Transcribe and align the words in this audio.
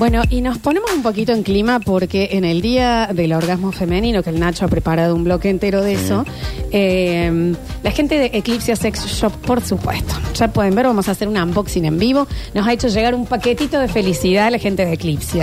Bueno, 0.00 0.22
y 0.30 0.40
nos 0.40 0.56
ponemos 0.56 0.90
un 0.94 1.02
poquito 1.02 1.32
en 1.32 1.42
clima 1.42 1.78
porque 1.78 2.30
en 2.32 2.46
el 2.46 2.62
día 2.62 3.10
del 3.12 3.34
orgasmo 3.34 3.70
femenino, 3.70 4.22
que 4.22 4.30
el 4.30 4.40
Nacho 4.40 4.64
ha 4.64 4.68
preparado 4.68 5.14
un 5.14 5.24
bloque 5.24 5.50
entero 5.50 5.82
de 5.82 5.92
eso, 5.92 6.24
eh, 6.72 7.54
la 7.82 7.90
gente 7.90 8.18
de 8.18 8.30
Eclipse 8.32 8.74
Sex 8.76 9.04
Shop, 9.04 9.30
por 9.42 9.60
supuesto, 9.60 10.14
ya 10.32 10.48
pueden 10.48 10.74
ver, 10.74 10.86
vamos 10.86 11.06
a 11.08 11.10
hacer 11.10 11.28
un 11.28 11.36
unboxing 11.36 11.84
en 11.84 11.98
vivo, 11.98 12.26
nos 12.54 12.66
ha 12.66 12.72
hecho 12.72 12.88
llegar 12.88 13.14
un 13.14 13.26
paquetito 13.26 13.78
de 13.78 13.88
felicidad 13.88 14.46
a 14.46 14.50
la 14.52 14.58
gente 14.58 14.86
de 14.86 14.94
Eclipse. 14.94 15.42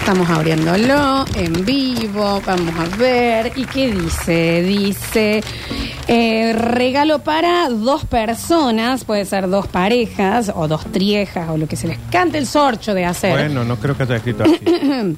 Estamos 0.00 0.28
abriéndolo 0.28 1.24
en 1.36 1.64
vivo, 1.64 2.42
vamos 2.44 2.74
a 2.78 2.96
ver. 2.98 3.52
¿Y 3.56 3.64
qué 3.64 3.90
dice? 3.90 4.62
Dice, 4.62 5.42
eh, 6.08 6.52
regalo 6.52 7.20
para 7.20 7.68
dos 7.70 8.04
personas, 8.04 9.04
puede 9.04 9.24
ser 9.24 9.48
dos 9.48 9.66
parejas 9.66 10.52
o 10.54 10.68
dos 10.68 10.84
triejas 10.92 11.48
o 11.50 11.56
lo 11.56 11.66
que 11.66 11.76
se 11.76 11.88
les 11.88 11.98
cante 12.10 12.38
el 12.38 12.46
sorcho 12.46 12.94
de 12.94 13.04
hacer. 13.04 13.32
Bueno, 13.32 13.64
no 13.64 13.76
creo 13.76 13.96
que 13.96 14.02
haya 14.02 14.16
escrito 14.16 14.44
así. 14.44 14.58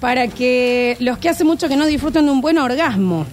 para 0.00 0.28
que 0.28 0.96
los 1.00 1.18
que 1.18 1.28
hace 1.28 1.44
mucho 1.44 1.68
que 1.68 1.76
no 1.76 1.86
disfrutan 1.86 2.26
de 2.26 2.32
un 2.32 2.40
buen 2.40 2.58
orgasmo. 2.58 3.26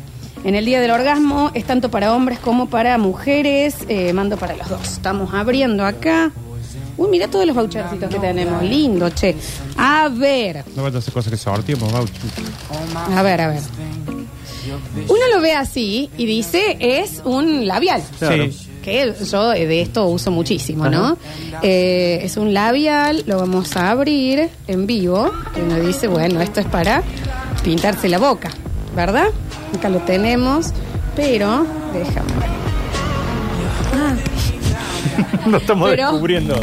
En 0.44 0.56
el 0.56 0.64
día 0.64 0.80
del 0.80 0.92
orgasmo 0.92 1.52
es 1.54 1.66
tanto 1.66 1.90
para 1.92 2.14
hombres 2.14 2.40
como 2.40 2.70
para 2.70 2.98
mujeres. 2.98 3.76
eh, 3.90 4.14
mando 4.14 4.38
para 4.38 4.56
los 4.56 4.70
dos. 4.70 4.84
Estamos 4.94 5.34
abriendo 5.34 5.86
acá. 5.86 6.32
Uy, 6.98 7.08
mira 7.10 7.28
todos 7.30 7.46
los 7.46 7.56
vouchercitos 7.56 8.10
que 8.10 8.20
tenemos. 8.20 8.62
Lindo, 8.62 9.10
che. 9.10 9.36
A 9.78 10.10
ver, 10.10 10.64
No 10.76 10.84
vaya 10.84 10.98
a 10.98 11.00
hacer 11.00 11.14
cosas 11.14 11.32
que 11.32 11.38
sorteemos, 11.38 11.94
a 11.94 13.22
ver, 13.22 13.42
a 13.42 13.48
ver. 13.48 13.62
Uno 15.08 15.20
lo 15.36 15.42
ve 15.42 15.54
así 15.54 16.10
y 16.18 16.26
dice 16.26 16.78
es 16.80 17.22
un 17.26 17.68
labial. 17.68 18.02
Claro. 18.20 18.46
Sí. 18.52 18.66
Que 18.84 19.14
yo 19.30 19.50
de 19.50 19.82
esto 19.82 20.08
uso 20.08 20.32
muchísimo, 20.32 20.88
¿no? 20.90 21.18
Eh, 21.62 22.22
es 22.24 22.38
un 22.38 22.54
labial, 22.54 23.24
lo 23.28 23.38
vamos 23.38 23.76
a 23.76 23.92
abrir 23.92 24.50
en 24.68 24.88
vivo. 24.88 25.32
Que 25.54 25.62
nos 25.62 25.86
dice, 25.86 26.08
bueno, 26.08 26.42
esto 26.42 26.62
es 26.62 26.66
para 26.66 27.04
pintarse 27.64 28.08
la 28.08 28.20
boca, 28.20 28.50
¿verdad? 28.96 29.28
Acá 29.78 29.90
lo 29.90 30.00
tenemos, 30.00 30.68
pero 31.16 31.68
déjame. 31.94 32.32
Ah, 33.94 34.16
Lo 35.50 35.58
estamos 35.58 35.90
Pero- 35.90 36.12
descubriendo. 36.12 36.60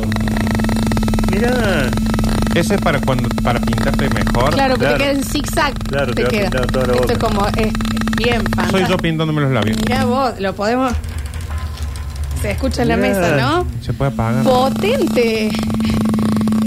Mira, 1.31 1.91
Ese 2.59 2.75
es 2.77 2.81
para 2.81 3.01
cuando 3.01 3.29
para 3.43 3.61
pintarte 3.61 4.09
mejor. 4.11 4.53
claro, 4.55 4.75
porque 4.75 4.87
Claro. 4.87 4.99
te 4.99 5.03
queda 5.05 5.13
en 5.13 5.25
zigzag. 5.25 5.75
Claro, 5.89 6.15
te 6.15 6.15
te 6.15 6.23
va 6.23 6.29
a 6.29 6.31
queda. 6.31 6.51
pintar 6.51 6.67
toda 6.67 6.87
la 6.87 6.93
Esto 6.95 7.13
es 7.13 7.19
como, 7.19 7.47
es 7.49 7.73
bien 8.17 8.37
Soy 8.43 8.55
fantástico. 8.55 8.89
yo 8.89 8.97
pintándome 8.99 9.41
los 9.43 9.51
labios. 9.53 9.77
Mira 9.87 10.05
vos, 10.05 10.41
lo 10.41 10.55
podemos. 10.55 10.93
Se 12.43 12.51
escucha 12.51 12.83
en 12.83 12.89
la 12.89 12.97
Mirá. 12.97 13.09
mesa, 13.09 13.37
¿no? 13.37 13.67
Se 13.83 13.93
puede 13.93 14.11
apagar. 14.13 14.45
Potente 14.45 15.51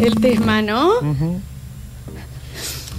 el 0.02 0.16
tesma, 0.16 0.62
¿no? 0.62 0.90
Ujú. 1.00 1.40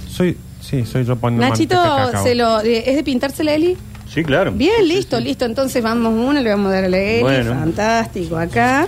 Soy, 0.09 0.37
sí, 0.61 0.85
soy 0.85 1.05
yo 1.05 1.15
poniendo 1.15 1.47
Nachito, 1.47 1.75
manteca 1.75 1.99
de 1.99 2.05
cacao. 2.11 2.23
se 2.23 2.35
lo, 2.35 2.61
de- 2.61 2.83
¿es 2.89 2.95
de 2.95 3.03
pintarse 3.03 3.43
la 3.43 3.53
Eli? 3.53 3.77
sí, 4.13 4.23
claro. 4.23 4.51
Bien, 4.51 4.87
listo, 4.87 5.19
listo. 5.19 5.45
Entonces 5.45 5.81
vamos 5.81 6.13
uno, 6.13 6.33
le 6.41 6.49
vamos 6.49 6.67
a 6.67 6.75
dar 6.75 6.83
a 6.85 6.89
la 6.89 6.97
Eli. 6.97 7.21
Bueno. 7.21 7.53
Fantástico, 7.53 8.37
acá. 8.37 8.87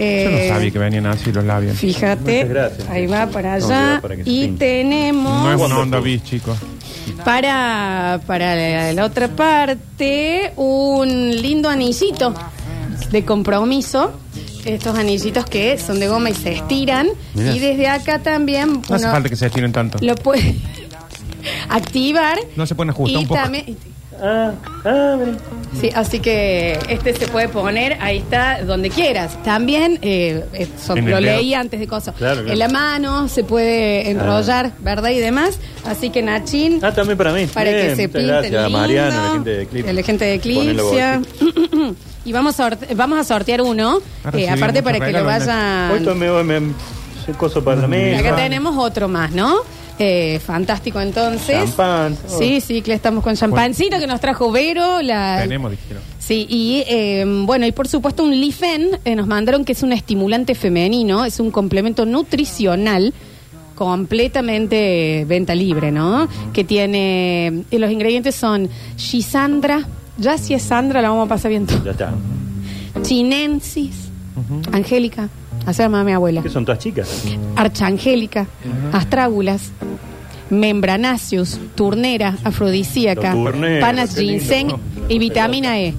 Yo 0.00 0.06
Eh, 0.06 0.48
no 0.48 0.54
sabía 0.54 0.70
que 0.70 0.78
venían 0.78 1.06
así 1.06 1.30
los 1.30 1.44
labios. 1.44 1.76
Fíjate, 1.76 2.44
Muchas 2.44 2.48
gracias. 2.48 2.88
ahí 2.88 3.06
va 3.06 3.26
para 3.26 3.58
No, 3.58 3.66
allá. 3.66 3.98
para 4.00 4.16
que 4.16 4.24
se 4.24 4.30
y 4.30 4.40
pinte. 4.46 4.64
tenemos 4.66 5.42
No 5.44 5.52
es 5.52 5.60
una 5.60 5.78
onda 5.78 6.00
bis, 6.00 6.24
chicos. 6.24 6.56
para, 7.24 8.20
para 8.26 8.56
la, 8.56 8.92
la 8.94 9.04
otra 9.04 9.28
parte 9.28 10.52
un 10.56 11.30
lindo 11.42 11.68
anillito 11.68 12.34
de 13.10 13.24
compromiso. 13.24 14.12
Estos 14.64 14.98
anillitos 14.98 15.44
que 15.46 15.78
son 15.78 15.98
de 16.00 16.08
goma 16.08 16.30
y 16.30 16.34
se 16.34 16.52
estiran. 16.52 17.08
Mirá. 17.34 17.52
Y 17.54 17.58
desde 17.58 17.88
acá 17.88 18.18
también 18.20 18.82
No 18.88 18.94
hace 18.96 19.04
uno 19.04 19.12
falta 19.12 19.28
que 19.28 19.36
se 19.36 19.46
estiren 19.46 19.72
tanto. 19.72 19.98
lo 20.00 20.14
puede 20.16 20.54
activar. 21.68 22.38
No 22.56 22.66
se 22.66 22.74
pueden 22.74 22.90
ajustar 22.90 23.20
y 23.20 23.22
un 23.22 23.28
poco. 23.28 23.40
también- 23.40 23.76
Ah, 24.22 24.52
ah, 24.84 25.16
mira. 25.18 25.38
Sí, 25.80 25.88
así 25.94 26.18
que 26.18 26.78
este 26.88 27.14
se 27.14 27.28
puede 27.28 27.48
poner, 27.48 27.96
ahí 28.00 28.18
está, 28.18 28.62
donde 28.64 28.90
quieras. 28.90 29.40
También, 29.44 29.98
eh, 30.02 30.44
eh, 30.52 30.68
son- 30.84 30.98
En 30.98 31.04
el 31.04 31.10
lo 31.10 31.20
dedo. 31.20 31.36
leí 31.38 31.54
antes 31.54 31.78
de 31.78 31.86
cosas. 31.86 32.14
Claro, 32.16 32.36
claro. 32.40 32.52
En 32.52 32.58
la 32.58 32.68
mano 32.68 33.28
se 33.28 33.44
puede 33.44 34.10
enrollar, 34.10 34.72
¿verdad? 34.80 35.10
Y 35.10 35.18
demás. 35.20 35.58
Así 35.86 36.10
que 36.10 36.22
Nachín, 36.22 36.80
Ah, 36.82 36.92
también 36.92 37.16
para 37.16 37.32
mí. 37.32 37.46
para 37.46 37.70
Bien, 37.70 37.82
que 37.88 37.96
se 37.96 38.08
muchas 38.08 38.20
pinte 38.20 38.26
gracias 38.26 38.54
a 38.54 38.64
lindo. 38.66 38.78
Mariana, 38.78 39.22
la 39.26 39.32
gente 39.32 39.50
de 39.50 39.62
Eclipse. 39.62 39.92
La 39.92 40.02
gente 40.02 40.24
de 40.24 40.38
Ponelo 40.40 40.92
Eclipse. 40.92 41.94
y 42.24 42.32
vamos 42.32 42.54
a, 42.60 42.62
sorte- 42.70 42.94
vamos 42.94 43.18
a 43.20 43.24
sortear 43.24 43.62
uno, 43.62 44.00
Ha 44.24 44.28
eh, 44.28 44.32
recibido 44.32 44.54
aparte 44.54 44.82
muchos 44.82 44.92
para 44.98 45.06
que 45.06 45.12
lo 45.12 45.18
regalos, 45.20 45.46
vayan... 45.46 45.90
Hoy 45.92 46.00
tomé 46.04 46.30
me, 46.42 46.60
me, 46.60 46.74
coso 47.38 47.62
para 47.62 47.82
la 47.82 47.86
mesa. 47.86 48.18
Acá 48.20 48.36
tenemos 48.36 48.76
otro 48.76 49.08
más, 49.08 49.30
¿no? 49.30 49.58
Eh, 50.02 50.40
fantástico 50.40 50.98
entonces. 50.98 51.58
Champán. 51.58 52.16
Sí, 52.26 52.62
sí, 52.62 52.80
que 52.80 52.94
estamos 52.94 53.22
con 53.22 53.36
champancito 53.36 53.98
que 53.98 54.06
nos 54.06 54.18
trajo 54.18 54.50
Vero. 54.50 55.02
La, 55.02 55.40
Tenemos, 55.42 55.72
dijeron. 55.72 56.02
Sí, 56.18 56.46
y 56.48 56.84
eh, 56.88 57.24
bueno, 57.44 57.66
y 57.66 57.72
por 57.72 57.86
supuesto 57.86 58.24
un 58.24 58.30
Lifen 58.30 58.98
eh, 59.04 59.14
nos 59.14 59.26
mandaron 59.26 59.62
que 59.62 59.72
es 59.72 59.82
un 59.82 59.92
estimulante 59.92 60.54
femenino, 60.54 61.26
es 61.26 61.38
un 61.38 61.50
complemento 61.50 62.06
nutricional 62.06 63.12
completamente 63.74 65.26
venta 65.28 65.54
libre, 65.54 65.92
¿no? 65.92 66.28
Que 66.54 66.64
tiene, 66.64 67.64
y 67.70 67.76
los 67.76 67.90
ingredientes 67.90 68.34
son 68.34 68.70
Shisandra, 68.96 69.86
ya 70.16 70.38
si 70.38 70.54
es 70.54 70.62
Sandra 70.62 71.02
la 71.02 71.10
vamos 71.10 71.26
a 71.26 71.28
pasar 71.28 71.50
bien 71.50 71.66
todo, 71.66 71.84
Ya 71.84 71.90
está. 71.90 72.14
Chinensis, 73.02 74.10
Angélica, 74.72 75.28
se 75.72 75.82
llama 75.82 76.04
mi 76.04 76.12
abuela, 76.12 76.42
¿Qué 76.42 76.48
son 76.48 76.64
todas 76.64 76.78
chicas? 76.80 77.24
Archangélica, 77.56 78.46
Astrágulas, 78.92 79.72
Membranaceus, 80.50 81.58
Turnera, 81.74 82.36
Afrodisíaca, 82.44 83.34
Lo 83.34 83.52
Panas 83.80 84.14
qué 84.14 84.22
lindo, 84.22 84.40
Ginseng 84.40 84.68
y 85.08 85.18
vitamina 85.18 85.78
E. 85.80 85.94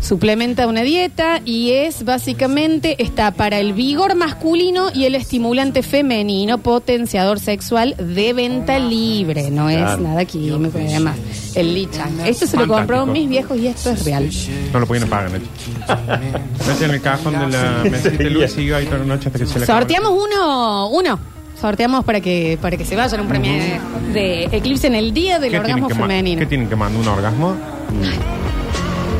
Suplementa 0.00 0.66
una 0.66 0.82
dieta 0.82 1.40
y 1.44 1.70
es 1.72 2.04
básicamente 2.04 3.02
está 3.02 3.30
para 3.32 3.58
el 3.58 3.72
vigor 3.72 4.14
masculino 4.16 4.88
y 4.94 5.04
el 5.04 5.14
estimulante 5.14 5.82
femenino, 5.82 6.58
potenciador 6.58 7.40
sexual 7.40 7.94
de 7.98 8.32
venta 8.32 8.78
libre. 8.78 9.50
No 9.50 9.68
es 9.70 9.78
Claro. 9.78 10.02
nada 10.02 10.24
químico 10.24 10.78
y 10.78 10.84
demás. 10.84 11.16
El 11.54 11.74
Lichan. 11.74 12.20
Esto 12.20 12.46
se 12.46 12.56
lo 12.56 12.62
Fantástico. 12.62 12.74
compraron 12.74 13.12
mis 13.12 13.28
viejos 13.28 13.58
y 13.58 13.66
esto 13.68 13.90
es 13.90 14.04
real. 14.04 14.30
No 14.72 14.80
lo 14.80 14.86
pueden 14.86 15.08
pagar, 15.08 15.30
Nacho. 15.30 15.44
Mete 16.68 16.84
en 16.84 16.90
el 16.90 17.00
cajón 17.00 17.38
de 17.38 17.46
la 17.56 17.84
mesita 17.84 18.10
de 18.10 18.30
luz 18.30 18.44
y 18.44 18.48
sigue 18.48 18.74
ahí 18.74 18.86
toda 18.86 18.98
la 18.98 19.04
noche 19.04 19.28
hasta 19.28 19.38
que 19.38 19.46
se 19.46 19.58
le 19.58 19.64
acabe. 19.64 19.80
Sorteamos 19.80 20.10
uno, 20.12 20.88
uno. 20.90 21.18
Sorteamos 21.60 22.04
para 22.04 22.20
que 22.20 22.58
para 22.60 22.76
que 22.76 22.84
se 22.84 22.94
vayan 22.96 23.20
un 23.20 23.28
premio 23.28 23.52
de, 23.52 23.80
de 24.12 24.44
Eclipse 24.56 24.86
en 24.88 24.96
el 24.96 25.14
día 25.14 25.38
del 25.38 25.52
¿Qué 25.52 25.60
tienen 25.60 25.84
orgasmo 25.84 25.88
que 25.88 25.94
ma- 25.94 26.00
femenino. 26.08 26.40
¿Qué 26.40 26.46
tienen 26.46 26.68
que 26.68 26.76
mandar? 26.76 27.00
¿Un 27.00 27.08
orgasmo? 27.08 27.56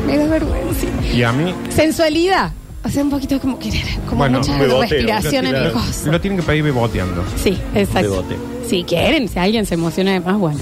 Me 0.05 0.17
da 0.17 0.27
vergüenza. 0.27 0.87
Y 1.13 1.23
a 1.23 1.31
mí... 1.31 1.53
Sensualidad. 1.69 2.51
O 2.83 2.89
sea, 2.89 3.01
un 3.03 3.09
poquito 3.09 3.39
como 3.39 3.57
querer, 3.57 3.83
como 4.05 4.17
Bueno, 4.17 4.37
mucha 4.39 4.55
beboteo, 4.59 4.81
respiración 4.81 5.47
en 5.47 5.55
el 5.55 5.71
coso. 5.71 6.11
Lo 6.11 6.21
tienen 6.21 6.39
que 6.39 6.45
pedir 6.45 6.63
beboteando. 6.63 7.23
Sí, 7.35 7.57
exacto. 7.73 8.11
Bebote. 8.11 8.35
Si 8.69 8.83
quieren, 8.83 9.27
si 9.27 9.39
alguien 9.39 9.65
se 9.65 9.73
emociona 9.73 10.13
de 10.13 10.19
más, 10.19 10.37
bueno. 10.37 10.59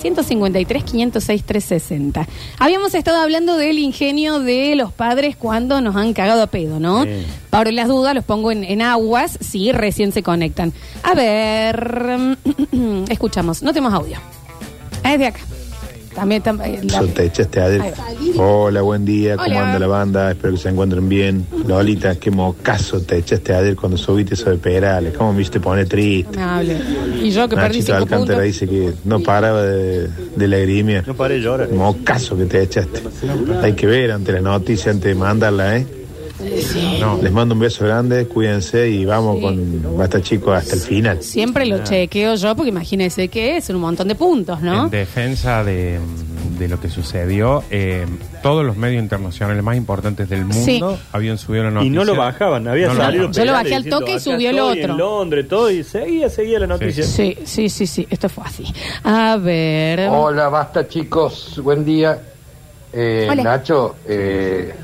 153, 0.00 0.84
506, 0.84 1.44
360. 1.44 2.28
Habíamos 2.58 2.94
estado 2.94 3.18
hablando 3.18 3.56
del 3.56 3.78
ingenio 3.78 4.40
de 4.40 4.74
los 4.76 4.92
padres 4.92 5.36
cuando 5.36 5.80
nos 5.80 5.96
han 5.96 6.12
cagado 6.12 6.42
a 6.42 6.46
pedo, 6.48 6.78
¿no? 6.80 7.04
Sí. 7.04 7.24
Para 7.48 7.72
las 7.72 7.88
dudas, 7.88 8.14
los 8.14 8.24
pongo 8.24 8.52
en, 8.52 8.64
en 8.64 8.82
aguas 8.82 9.38
si 9.40 9.72
recién 9.72 10.12
se 10.12 10.22
conectan. 10.22 10.74
A 11.02 11.14
ver, 11.14 12.36
escuchamos, 13.08 13.62
no 13.62 13.72
tenemos 13.72 13.94
audio. 13.94 14.18
Es 15.02 15.18
de 15.18 15.26
acá. 15.26 15.40
También, 16.14 16.42
tam- 16.42 16.60
eh, 16.64 16.80
la- 16.82 16.98
Eso 16.98 17.06
te 17.06 17.24
echaste 17.26 17.60
Ahí 17.60 17.78
ayer. 17.80 17.94
va. 18.36 18.42
Hola, 18.44 18.82
buen 18.82 19.04
día. 19.04 19.36
¿Cómo 19.36 19.48
Hola. 19.48 19.66
anda 19.66 19.78
la 19.78 19.86
banda? 19.86 20.30
Espero 20.32 20.54
que 20.54 20.58
se 20.60 20.68
encuentren 20.68 21.08
bien. 21.08 21.46
Lolita, 21.66 22.16
qué 22.16 22.30
mocazo 22.32 23.00
te 23.00 23.18
echaste 23.18 23.54
ayer 23.54 23.76
cuando 23.76 23.96
subiste 23.96 24.34
eso 24.34 24.50
de 24.50 24.56
Perales. 24.58 25.14
¿Cómo 25.16 25.32
me 25.32 25.38
viste 25.38 25.60
poner 25.60 25.88
triste? 25.88 26.30
no 26.32 26.36
me 26.36 26.42
hable. 26.42 26.76
Y 27.22 27.30
yo 27.30 27.48
que 27.48 27.54
perdí 27.54 27.78
Nachito 27.78 27.84
cinco 27.86 27.96
Alcántara 27.98 28.38
puntos. 28.40 28.44
dice 28.44 28.66
que 28.68 28.92
no 29.04 29.20
paraba 29.20 29.62
de, 29.62 30.08
de 30.36 30.48
lagrimia. 30.48 31.04
No 31.06 31.14
paré 31.14 31.34
de 31.34 31.40
llorar. 31.42 31.70
Mocazo 31.70 32.36
que 32.36 32.46
te 32.46 32.62
echaste. 32.62 33.00
Hay 33.62 33.74
que 33.74 33.86
ver 33.86 34.10
ante 34.10 34.32
la 34.32 34.40
noticia, 34.40 34.90
antes 34.90 35.04
de 35.04 35.14
mandarla, 35.14 35.76
¿eh? 35.76 35.86
No. 37.00 37.18
Les 37.22 37.32
mando 37.32 37.54
un 37.54 37.60
beso 37.60 37.84
grande, 37.84 38.26
cuídense 38.26 38.88
y 38.88 39.04
vamos 39.04 39.36
Sí. 39.36 39.42
con 39.42 39.96
Basta 39.98 40.20
Chico 40.22 40.52
hasta 40.52 40.74
el 40.74 40.80
final. 40.80 41.22
Siempre 41.22 41.66
lo 41.66 41.82
chequeo 41.84 42.34
yo, 42.34 42.54
porque 42.56 42.70
imagínense 42.70 43.28
que 43.28 43.56
es 43.56 43.68
un 43.70 43.80
montón 43.80 44.08
de 44.08 44.14
puntos, 44.14 44.60
¿no? 44.62 44.84
En 44.84 44.90
defensa 44.90 45.62
de, 45.64 45.98
de 46.58 46.68
lo 46.68 46.80
que 46.80 46.88
sucedió, 46.88 47.62
eh, 47.70 48.06
todos 48.42 48.64
los 48.64 48.76
medios 48.76 49.02
internacionales 49.02 49.62
más 49.62 49.76
importantes 49.76 50.28
del 50.28 50.44
mundo 50.46 50.64
Sí. 50.64 50.80
habían 51.12 51.36
subido 51.38 51.64
la 51.64 51.70
Y 51.70 51.74
noticia. 51.74 51.94
no 51.94 52.04
lo 52.04 52.16
bajaban, 52.16 52.68
había 52.68 52.86
No 52.88 52.94
lo 52.94 53.00
salido. 53.02 53.22
bajaban. 53.28 53.32
Yo 53.32 53.44
lo 53.44 53.52
bajé 53.52 53.74
al 53.74 53.82
diciendo, 53.82 53.98
toque 53.98 54.10
y 54.12 54.14
"Acá 54.14 54.24
subió 54.24 54.50
el 54.50 54.58
otro". 54.60 54.92
En 54.92 54.98
Londres, 54.98 55.48
todo, 55.48 55.70
y 55.70 55.84
seguía, 55.84 56.28
seguía 56.30 56.58
la 56.60 56.66
noticia. 56.66 57.04
Sí, 57.04 57.36
sí, 57.44 57.68
sí, 57.68 57.86
sí, 57.86 58.06
esto 58.10 58.28
fue 58.28 58.44
así. 58.46 58.64
A 59.04 59.36
ver. 59.36 60.08
Hola, 60.10 60.48
basta 60.48 60.88
chicos, 60.88 61.60
buen 61.62 61.84
día. 61.84 62.18
Eh, 62.92 63.28
Hola. 63.30 63.42
Nacho, 63.44 63.96
eh, 64.08 64.74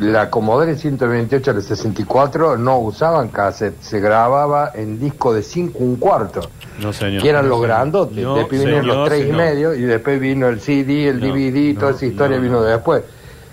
la 0.00 0.30
Commodore 0.30 0.76
128 0.76 1.54
de 1.54 1.62
64 1.62 2.56
no 2.56 2.78
usaban 2.78 3.28
cassette, 3.28 3.80
se 3.80 4.00
grababa 4.00 4.70
en 4.74 4.98
disco 5.00 5.32
de 5.32 5.42
5 5.42 5.78
un 5.78 5.96
cuarto, 5.96 6.40
No, 6.80 6.92
señor. 6.92 7.22
que 7.22 7.28
eran 7.28 7.48
los 7.48 7.60
grandotes. 7.60 8.16
No, 8.18 8.36
después 8.36 8.60
vinieron 8.60 8.82
señor, 8.84 8.96
los 8.98 9.08
3 9.08 9.28
y 9.28 9.32
medio 9.32 9.74
y 9.74 9.82
después 9.82 10.20
vino 10.20 10.48
el 10.48 10.60
CD, 10.60 11.08
el 11.08 11.20
No, 11.20 11.26
DVD, 11.26 11.78
toda 11.78 11.92
esa 11.92 12.06
historia 12.06 12.36
no, 12.36 12.42
vino 12.42 12.62
después. 12.62 13.02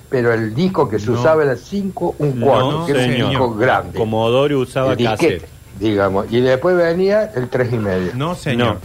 Pero 0.10 0.32
el 0.34 0.54
disco 0.54 0.88
que 0.88 1.00
se 1.00 1.10
No. 1.10 1.20
usaba 1.20 1.44
era 1.44 1.56
5 1.56 2.16
un 2.20 2.40
cuarto, 2.40 2.72
No, 2.72 2.86
que 2.86 2.92
era 2.92 3.24
un 3.24 3.30
disco 3.30 3.56
grande. 3.56 3.98
Commodore 3.98 4.56
usaba 4.56 4.92
el 4.92 4.98
disquete, 4.98 5.38
cassette. 5.40 5.50
digamos. 5.80 6.28
Y 6.32 6.42
después 6.42 6.76
venía 6.78 7.32
el 7.36 7.50
3 7.50 7.74
y 7.74 7.78
medio. 7.78 8.12
No, 8.16 8.36
señor. 8.36 8.78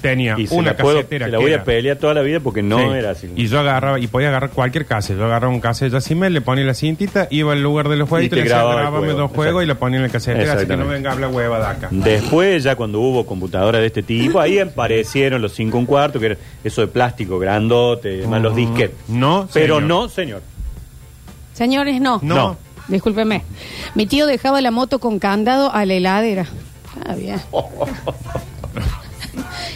Tenía 0.00 0.34
Y 0.38 0.46
se 0.46 0.54
una 0.54 0.70
la, 0.72 0.76
puedo- 0.76 0.96
casetera 0.98 1.26
se 1.26 1.32
la 1.32 1.38
que 1.38 1.42
voy 1.42 1.52
era- 1.52 1.62
a 1.62 1.64
pelear 1.64 1.96
toda 1.96 2.14
la 2.14 2.22
vida 2.22 2.40
porque 2.40 2.62
no 2.62 2.78
Sí. 2.78 2.84
era 2.98 3.10
así. 3.10 3.30
Y 3.34 3.46
yo 3.48 3.58
agarraba, 3.60 3.98
y 3.98 4.06
podía 4.06 4.28
agarrar 4.28 4.50
cualquier 4.50 4.86
cassette. 4.86 5.16
Yo 5.18 5.24
agarraba 5.24 5.52
un 5.52 5.60
cassette 5.60 5.92
Yacimel, 5.92 6.32
le 6.32 6.40
ponía 6.40 6.64
la 6.64 6.74
cintita, 6.74 7.26
iba 7.30 7.52
al 7.52 7.62
lugar 7.62 7.88
de 7.88 7.96
los 7.96 8.08
juegos 8.08 8.24
Y 8.24 8.26
y 8.26 8.30
te 8.30 8.36
le 8.36 8.42
decía, 8.42 8.56
grababa 8.58 8.74
el 8.76 8.80
grabame 8.86 9.06
juego. 9.06 9.20
dos 9.20 9.30
juegos 9.32 9.64
y 9.64 9.66
le 9.66 9.74
ponía 9.74 9.96
en 9.96 10.02
la 10.04 10.08
casetera, 10.08 10.52
así 10.54 10.66
que 10.66 10.76
no 10.76 10.84
Exactamente. 10.84 10.94
venga 10.94 11.10
a 11.10 11.12
hablar 11.14 11.30
hueva 11.32 11.58
de 11.58 11.66
acá. 11.66 11.88
Después, 11.90 12.62
ya 12.62 12.76
cuando 12.76 13.00
hubo 13.00 13.26
computadoras 13.26 13.80
de 13.80 13.86
este 13.88 14.02
tipo, 14.02 14.40
ahí 14.40 14.58
aparecieron 14.58 15.42
los 15.42 15.52
5 15.54 15.78
un 15.78 15.86
cuarto, 15.86 16.20
que 16.20 16.26
era 16.26 16.36
eso 16.64 16.80
de 16.80 16.86
plástico 16.86 17.38
grandote, 17.38 18.18
además 18.18 18.42
los 18.42 18.54
disquetes. 18.54 18.96
No, 19.08 19.48
Pero 19.52 19.76
señor. 19.76 19.82
no, 19.88 20.08
señor. 20.08 20.42
Señores, 21.54 22.00
no. 22.00 22.20
No. 22.22 22.34
No. 22.34 22.56
Discúlpeme. 22.86 23.42
Mi 23.94 24.06
tío 24.06 24.26
dejaba 24.26 24.60
la 24.60 24.70
moto 24.70 24.98
con 25.00 25.18
candado 25.18 25.72
a 25.74 25.84
la 25.84 25.94
heladera. 25.94 26.46
Ah, 27.04 27.14
bien. 27.14 27.40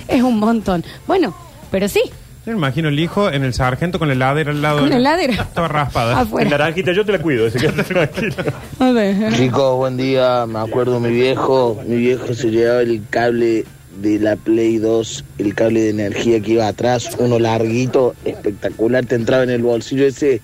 es 0.08 0.22
un 0.22 0.38
montón. 0.38 0.84
Bueno, 1.06 1.34
pero 1.70 1.88
sí, 1.88 2.00
Yo 2.44 2.52
me 2.52 2.58
imagino 2.58 2.88
el 2.88 2.99
hijo 2.99 3.31
en 3.31 3.44
el 3.44 3.54
sargento 3.54 3.99
con 3.99 4.08
la 4.08 4.14
heladera 4.14 4.50
al 4.50 4.62
lado. 4.62 4.81
con 4.81 4.88
la 4.90 4.96
de 4.96 5.00
heladera. 5.00 5.34
Estaba 5.43 5.69
raspada. 5.69 6.12
En 6.12 6.19
Afuera. 6.19 6.50
naranjita 6.50 6.93
yo 6.93 7.04
te 7.04 7.12
la 7.12 7.19
cuido, 7.20 7.46
ese 7.46 7.58
ver. 7.69 9.32
Chicos, 9.37 9.76
buen 9.76 9.96
día. 9.96 10.46
Me 10.46 10.58
acuerdo 10.58 10.99
mi 11.00 11.10
viejo. 11.10 11.81
Mi 11.87 11.96
viejo 11.96 12.34
se 12.34 12.50
llevaba 12.50 12.81
el 12.82 13.02
cable 13.08 13.64
de 14.00 14.19
la 14.19 14.37
Play 14.37 14.78
2, 14.78 15.25
el 15.38 15.54
cable 15.54 15.82
de 15.82 15.90
energía 15.90 16.40
que 16.40 16.52
iba 16.52 16.66
atrás, 16.66 17.10
uno 17.19 17.38
larguito, 17.38 18.14
espectacular. 18.25 19.04
Te 19.06 19.14
entraba 19.14 19.43
en 19.44 19.50
el 19.50 19.62
bolsillo 19.62 20.06
ese. 20.06 20.40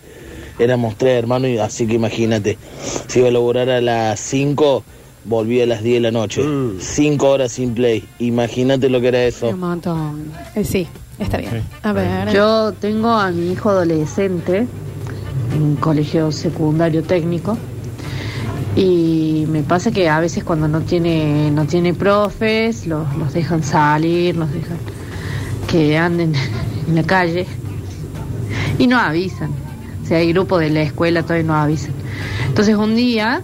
Éramos 0.59 0.97
tres 0.97 1.19
hermanos, 1.19 1.51
y 1.51 1.59
así 1.59 1.87
que 1.87 1.95
imagínate. 1.95 2.59
Se 3.07 3.21
iba 3.21 3.29
a 3.29 3.33
laburar 3.33 3.71
a 3.71 3.81
las 3.81 4.19
5, 4.21 4.85
volvía 5.29 5.65
a 5.65 5.67
las 5.67 5.83
10 5.83 5.95
de 5.97 6.01
la 6.01 6.11
noche. 6.11 6.43
5 6.79 7.29
horas 7.29 7.53
sin 7.53 7.75
Play. 7.75 8.05
Imagínate 8.19 8.89
lo 8.89 9.01
que 9.01 9.09
era 9.09 9.19
Un 9.19 9.25
eso. 9.25 9.57
montón. 9.57 10.33
Eh, 10.55 10.65
sí, 10.65 10.87
está 11.19 11.39
bien. 11.39 11.63
A 11.83 11.93
ver. 11.93 12.33
Yo 12.33 12.73
tengo 12.73 13.11
a 13.11 13.31
mi 13.31 13.53
hijo 13.53 13.71
adolescente 13.71 14.67
en 15.55 15.63
un 15.63 15.77
colegio 15.77 16.33
secundario 16.33 17.03
técnico 17.03 17.57
y 18.77 19.45
me 19.49 19.63
pasa 19.63 19.91
que 19.91 20.09
a 20.09 20.21
veces 20.21 20.45
cuando 20.45 20.69
no 20.69 20.83
tiene 20.83 21.51
no 21.51 21.65
tiene 21.67 21.95
profes 21.95 22.87
los, 22.87 23.13
los 23.17 23.33
dejan 23.33 23.63
salir, 23.65 24.37
los 24.37 24.53
dejan 24.53 24.77
que 25.67 25.97
anden 25.97 26.35
en 26.89 26.95
la 26.95 27.03
calle 27.03 27.47
y 28.79 28.87
no 28.87 28.99
avisan. 28.99 29.51
O 30.03 30.07
sea, 30.07 30.19
hay 30.19 30.33
grupos 30.33 30.61
de 30.61 30.71
la 30.71 30.83
escuela 30.83 31.23
todavía 31.23 31.47
no 31.47 31.55
avisan. 31.55 31.93
Entonces 32.47 32.77
un 32.77 32.95
día 32.95 33.43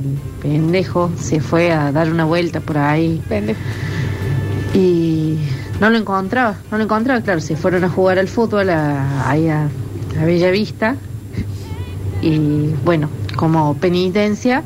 el 0.00 0.18
pendejo 0.42 1.10
se 1.18 1.40
fue 1.40 1.72
a 1.72 1.92
dar 1.92 2.10
una 2.10 2.24
vuelta 2.24 2.60
por 2.60 2.78
ahí. 2.78 3.22
Pendejo. 3.28 3.60
y 4.74 5.38
no 5.80 5.88
lo 5.88 5.96
encontraba, 5.96 6.56
no 6.70 6.78
lo 6.78 6.84
encontraba, 6.84 7.20
claro, 7.22 7.40
se 7.40 7.56
fueron 7.56 7.84
a 7.84 7.88
jugar 7.88 8.18
al 8.18 8.28
fútbol 8.28 8.68
a, 8.70 9.30
ahí 9.30 9.48
a, 9.48 9.68
a 10.20 10.24
Bella 10.24 10.50
Vista 10.50 10.96
y 12.22 12.74
bueno, 12.84 13.08
como 13.36 13.74
penitencia 13.74 14.62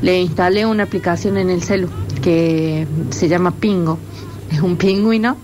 le 0.00 0.20
instalé 0.20 0.64
una 0.66 0.84
aplicación 0.84 1.36
en 1.36 1.50
el 1.50 1.62
celu 1.62 1.88
que 2.22 2.86
se 3.10 3.28
llama 3.28 3.50
Pingo, 3.50 3.98
es 4.50 4.60
un 4.60 4.76
pingüino. 4.76 5.36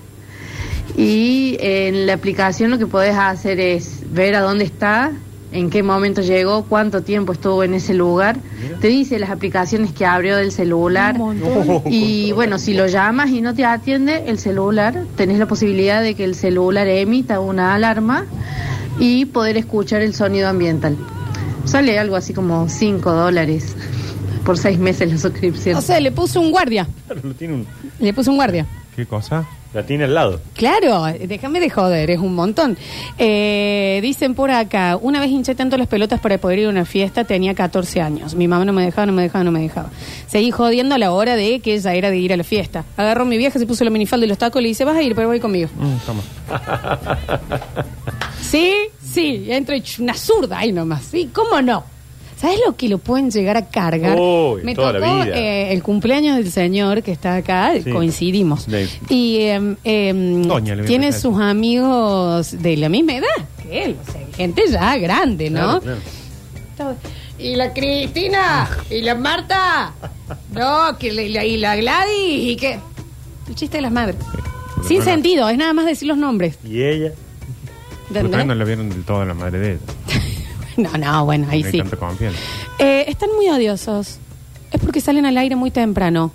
Y 0.97 1.57
en 1.61 2.07
la 2.07 2.15
aplicación 2.15 2.71
lo 2.71 2.79
que 2.79 2.87
podés 2.87 3.15
hacer 3.17 3.61
es 3.61 4.03
ver 4.13 4.35
a 4.35 4.41
dónde 4.41 4.65
está, 4.65 5.13
en 5.53 5.71
qué 5.71 5.83
momento 5.83 6.21
llegó, 6.21 6.65
cuánto 6.65 7.03
tiempo 7.03 7.33
estuvo 7.33 7.63
en 7.65 7.75
ese 7.75 7.95
lugar, 7.95 8.37
te 8.81 8.89
dice 8.89 9.19
las 9.19 9.31
aplicaciones 9.31 9.93
que 9.93 10.05
abrió 10.05 10.37
del 10.37 10.53
celular. 10.53 11.17
Y 11.91 12.33
bueno, 12.33 12.59
si 12.59 12.75
lo 12.75 12.87
llamas 12.87 13.31
y 13.31 13.41
no 13.41 13.55
te 13.55 13.65
atiende 13.65 14.25
el 14.27 14.39
celular, 14.39 15.05
tenés 15.17 15.39
la 15.39 15.47
posibilidad 15.47 16.03
de 16.03 16.15
que 16.15 16.25
el 16.25 16.35
celular 16.35 16.87
emita 16.87 17.41
una 17.41 17.75
alarma 17.75 18.27
y 18.99 19.25
poder 19.27 19.57
escuchar 19.57 20.03
el 20.03 20.15
sonido 20.15 20.49
ambiental. 20.49 20.97
Sale 21.65 21.99
algo 21.99 22.17
así 22.17 22.33
como 22.35 22.69
5 22.69 23.13
dólares 23.13 23.75
por 24.45 24.59
6 24.59 24.79
meses 24.79 25.11
la 25.13 25.19
suscripción. 25.19 25.77
O 25.77 25.83
sea, 25.83 26.01
le 26.01 26.11
puso 26.13 26.41
un 26.41 26.51
guardia. 26.51 26.87
Lo 27.23 27.33
tiene 27.35 27.55
un- 27.55 27.67
Le 28.01 28.13
puso 28.13 28.31
un 28.31 28.37
guardia. 28.37 28.67
¿Qué 28.97 29.07
cosa? 29.07 29.47
La 29.75 29.85
tiene 29.85 30.05
al 30.05 30.15
lado. 30.15 30.41
Claro, 30.55 31.05
déjame 31.05 31.61
de 31.61 31.71
joder, 31.71 32.11
es 32.11 32.19
un 32.19 32.35
montón. 32.35 32.77
Eh, 33.19 33.99
dicen 34.03 34.35
por 34.35 34.51
acá, 34.51 34.99
una 35.01 35.21
vez 35.21 35.31
hinché 35.31 35.55
tanto 35.55 35.77
las 35.77 35.89
pelotas 35.89 36.21
para 36.21 36.39
poder 36.39 36.61
ir 36.61 36.67
a 36.67 36.71
una 36.71 36.85
fiesta, 36.85 37.25
tenía 37.25 37.55
14 37.55 38.01
años. 38.01 38.35
Mi 38.35 38.49
mamá 38.49 38.65
no 38.65 38.73
me 38.73 38.85
dejaba, 38.85 39.07
no 39.07 39.13
me 39.13 39.23
dejaba, 39.23 39.45
no 39.45 39.53
me 39.53 39.61
dejaba. 39.61 39.91
Seguí 40.27 40.51
jodiendo 40.51 40.95
a 40.95 40.99
la 40.99 41.13
hora 41.13 41.37
de 41.37 41.61
que 41.61 41.75
ella 41.75 41.95
era 41.95 42.11
de 42.11 42.17
ir 42.17 42.33
a 42.33 42.37
la 42.37 42.45
fiesta. 42.45 42.85
Agarró 42.97 43.25
mi 43.25 43.37
vieja, 43.37 43.59
se 43.59 43.67
puso 43.67 43.85
la 43.85 43.91
minifalda 43.91 44.27
y 44.27 44.29
los 44.29 44.39
tacos 44.39 44.61
y 44.61 44.63
le 44.63 44.69
dice, 44.69 44.85
vas 44.85 44.97
a 44.97 45.03
ir, 45.03 45.15
pero 45.15 45.29
voy 45.29 45.41
conmigo. 45.41 45.69
Mm, 45.77 45.97
toma. 46.07 46.23
Sí, 48.41 48.73
sí, 49.03 49.47
entro 49.49 49.77
y 49.77 49.83
una 49.99 50.15
zurda 50.15 50.59
ahí 50.61 50.73
nomás. 50.73 51.05
Sí, 51.05 51.31
¿cómo 51.33 51.61
no? 51.61 51.85
¿Sabes 52.41 52.61
lo 52.65 52.77
que 52.77 52.89
lo 52.89 52.99
pueden 52.99 53.31
llegar 53.33 53.57
a 53.57 53.67
cargar? 53.69 54.17
Uy, 54.17 54.63
Me 54.63 54.75
toda 54.75 54.93
la 54.93 55.01
tocó 55.01 55.25
vida. 55.25 55.37
eh, 55.37 55.73
el 55.73 55.83
cumpleaños 55.83 56.37
del 56.37 56.51
señor 56.53 57.03
que 57.03 57.11
está 57.11 57.35
acá, 57.37 57.73
Sí. 57.83 57.91
coincidimos. 57.91 58.67
Y 59.09 59.47
Doña, 59.49 60.75
le 60.77 60.83
voy 60.83 60.85
a 60.85 60.85
tiene 60.87 61.13
sus 61.13 61.41
amigos 61.41 62.63
de 62.63 62.77
la 62.77 62.89
misma 62.89 63.15
edad 63.17 63.27
que 63.63 63.85
él, 63.87 63.97
o 64.07 64.13
sea, 64.13 64.21
gente 64.37 64.63
ya 64.71 64.97
grande, 64.99 65.51
¿no? 65.51 65.81
Claro, 65.81 65.99
claro. 66.77 66.97
Y 67.41 67.57
la 67.57 67.73
Cristina, 67.73 68.69
y 68.91 69.01
la 69.01 69.15
Marta, 69.17 69.93
no, 70.53 70.97
que 70.99 71.09
y 71.09 71.29
la, 71.31 71.45
y 71.45 71.57
la 71.57 71.75
Gladys, 71.77 72.51
y 72.53 72.57
que... 72.57 72.79
El 73.49 73.55
chiste 73.57 73.79
de 73.79 73.83
las 73.83 73.93
madres. 73.93 74.17
Sin 74.87 75.03
sentido, 75.03 75.49
es 75.49 75.57
nada 75.59 75.73
más 75.73 75.87
decir 75.87 76.07
los 76.07 76.19
nombres. 76.19 76.59
Y 76.65 76.83
ella. 76.83 77.13
¿entendés? 78.09 78.25
Ustedes 78.25 78.47
no 78.47 78.55
la 78.55 78.65
vieron 78.65 78.89
del 78.91 79.05
todo 79.05 79.23
a 79.23 79.25
la 79.25 79.35
madre 79.35 79.59
de 79.59 79.71
ella. 79.73 79.81
No, 80.83 80.97
no, 80.97 81.25
bueno, 81.25 81.49
ahí 81.51 81.61
No 81.61 81.67
hay 81.67 81.73
sí. 81.73 81.79
tanta 81.79 81.97
confianza. 81.97 82.39
Eh, 82.79 83.05
están 83.09 83.31
muy 83.35 83.49
odiosos. 83.49 84.19
Es 84.71 84.81
porque 84.81 85.01
salen 85.01 85.27
al 85.27 85.37
aire 85.37 85.57
muy 85.57 85.71
temprano. 85.73 86.31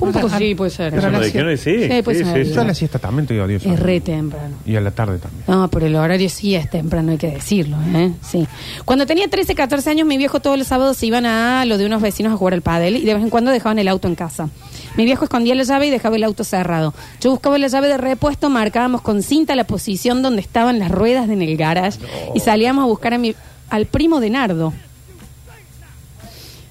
Un 0.00 0.12
poco 0.12 0.28
sí, 0.28 0.54
puede 0.54 0.70
ser. 0.70 0.94
Eso 0.94 1.10
nos 1.10 1.24
dijeron 1.24 1.52
y 1.52 1.56
sí. 1.56 1.88
Sí, 1.88 2.02
puede 2.02 2.24
ser. 2.24 2.44
Yo 2.46 2.60
a 2.60 2.64
la 2.64 2.74
siesta 2.74 2.98
también 3.00 3.24
estoy 3.24 3.38
odioso. 3.40 3.72
Es 3.72 3.80
re 3.80 4.00
temprano. 4.00 4.56
Y 4.64 4.76
a 4.76 4.80
la 4.80 4.92
tarde 4.92 5.18
también. 5.18 5.42
No, 5.48 5.68
pero 5.68 5.86
el 5.86 5.96
horario 5.96 6.28
sí 6.28 6.54
es 6.54 6.70
temprano, 6.70 7.12
hay 7.12 7.18
que 7.18 7.30
decirlo, 7.32 7.76
¿eh? 7.94 8.12
Sí. 8.22 8.46
Cuando 8.84 9.06
tenía 9.06 9.28
13, 9.28 9.54
14 9.56 9.90
años, 9.90 10.06
mi 10.06 10.16
viejo 10.16 10.38
todos 10.40 10.56
los 10.56 10.68
sábados 10.68 10.96
se 10.96 11.06
iban 11.06 11.26
a 11.26 11.64
lo 11.64 11.78
de 11.78 11.86
unos 11.86 12.00
vecinos 12.00 12.32
a 12.32 12.36
jugar 12.36 12.54
al 12.54 12.62
pádel 12.62 12.96
y 12.96 13.04
de 13.04 13.14
vez 13.14 13.22
en 13.24 13.30
cuando 13.30 13.50
dejaban 13.50 13.78
el 13.80 13.88
auto 13.88 14.06
en 14.06 14.14
casa. 14.14 14.48
Mi 14.98 15.04
viejo 15.04 15.22
escondía 15.22 15.54
la 15.54 15.62
llave 15.62 15.86
y 15.86 15.90
dejaba 15.90 16.16
el 16.16 16.24
auto 16.24 16.42
cerrado. 16.42 16.92
Yo 17.20 17.30
buscaba 17.30 17.56
la 17.56 17.68
llave 17.68 17.86
de 17.86 17.98
repuesto, 17.98 18.50
marcábamos 18.50 19.00
con 19.00 19.22
cinta 19.22 19.54
la 19.54 19.62
posición 19.62 20.22
donde 20.22 20.40
estaban 20.40 20.80
las 20.80 20.90
ruedas 20.90 21.30
en 21.30 21.40
el 21.40 21.56
garage 21.56 22.00
y 22.34 22.40
salíamos 22.40 22.82
a 22.82 22.86
buscar 22.88 23.14
a 23.14 23.18
mi, 23.18 23.36
al 23.70 23.86
primo 23.86 24.18
de 24.18 24.30
Nardo. 24.30 24.72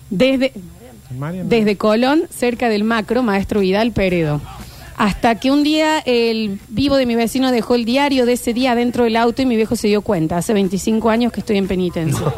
Desde, 0.09 0.51
desde 1.45 1.77
Colón, 1.77 2.23
cerca 2.29 2.67
del 2.67 2.83
macro, 2.83 3.23
maestro 3.23 3.61
Vidal 3.61 3.93
Peredo. 3.93 4.41
Hasta 4.97 5.35
que 5.35 5.49
un 5.49 5.63
día 5.63 5.99
el 5.99 6.59
vivo 6.67 6.97
de 6.97 7.05
mi 7.05 7.15
vecino 7.15 7.49
dejó 7.51 7.75
el 7.75 7.85
diario 7.85 8.25
de 8.25 8.33
ese 8.33 8.53
día 8.53 8.75
dentro 8.75 9.05
del 9.05 9.15
auto 9.15 9.41
y 9.41 9.45
mi 9.45 9.55
viejo 9.55 9.77
se 9.77 9.87
dio 9.87 10.01
cuenta. 10.01 10.35
Hace 10.35 10.51
25 10.51 11.09
años 11.09 11.31
que 11.31 11.39
estoy 11.39 11.55
en 11.55 11.69
penitencia. 11.69 12.25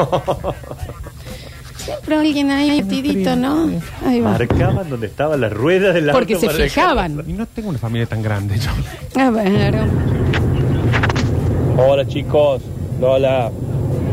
Siempre 1.89 2.15
alguien 2.15 2.51
ahí 2.51 2.81
metidito, 2.81 3.35
¿no? 3.35 3.69
Ahí 4.05 4.21
va. 4.21 4.31
Marcaban 4.31 4.89
donde 4.89 5.07
estaban 5.07 5.41
las 5.41 5.51
ruedas 5.51 5.95
del 5.95 6.09
auto 6.09 6.19
Porque 6.19 6.35
se 6.35 6.45
para 6.45 6.63
fijaban. 6.63 7.23
Y 7.27 7.33
no 7.33 7.47
tengo 7.47 7.69
una 7.69 7.79
familia 7.79 8.05
tan 8.05 8.21
grande 8.21 8.57
yo. 8.59 8.69
A 9.19 9.29
ver. 9.31 9.75
Hola 11.77 12.05
chicos, 12.07 12.61
Lola, 12.99 13.49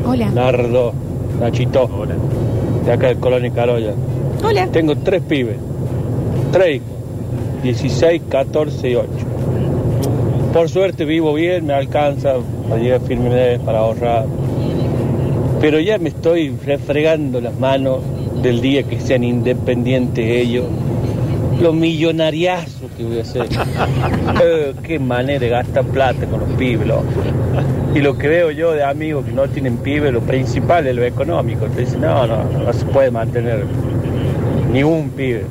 Hola. 0.06 0.30
Nardo, 0.30 0.95
Nachito, 1.40 1.83
Hola. 1.85 2.14
de 2.85 2.92
acá 2.92 3.09
de 3.09 3.16
Colonia 3.16 3.50
Carolla. 3.52 3.92
Hola. 4.42 4.68
Tengo 4.68 4.97
tres 4.97 5.21
pibes, 5.23 5.56
tres 6.52 6.76
hijos, 6.76 6.88
16, 7.62 8.23
14 8.30 8.90
y 8.90 8.95
8. 8.95 9.09
Por 10.52 10.68
suerte 10.71 11.04
vivo 11.04 11.35
bien, 11.35 11.66
me 11.66 11.75
alcanza 11.75 12.37
para 12.68 12.80
llegar 12.80 13.00
mes, 13.00 13.59
para 13.61 13.80
ahorrar. 13.80 14.25
Pero 15.66 15.80
ya 15.80 15.99
me 15.99 16.11
estoy 16.11 16.56
refregando 16.64 17.40
las 17.40 17.58
manos 17.58 17.99
del 18.40 18.61
día 18.61 18.85
que 18.85 19.00
sean 19.00 19.25
independientes 19.25 20.25
ellos 20.25 20.66
Lo 21.61 21.73
millonariazo 21.73 22.88
que 22.96 23.02
voy 23.02 23.18
a 23.18 23.23
hacer. 23.23 23.49
Eh, 24.44 24.75
qué 24.85 25.00
manera 25.00 25.40
de 25.40 25.49
gastar 25.49 25.85
plata 25.87 26.25
con 26.26 26.38
los 26.38 26.50
pibes, 26.50 26.87
loco. 26.87 27.04
Y 27.96 27.99
lo 28.00 28.16
que 28.16 28.28
veo 28.28 28.52
yo 28.52 28.75
de 28.75 28.85
amigos 28.85 29.25
que 29.25 29.32
no 29.32 29.49
tienen 29.49 29.78
pibes, 29.78 30.12
lo 30.12 30.20
principal 30.20 30.87
es 30.87 30.94
lo 30.94 31.02
económico. 31.02 31.66
Te 31.66 31.80
dicen, 31.80 32.02
no, 32.02 32.28
no, 32.28 32.44
no 32.44 32.73
se 32.73 32.85
puede 32.85 33.11
mantener 33.11 33.64
ni 34.73 34.85
un 34.85 35.11
pibe. 35.11 35.46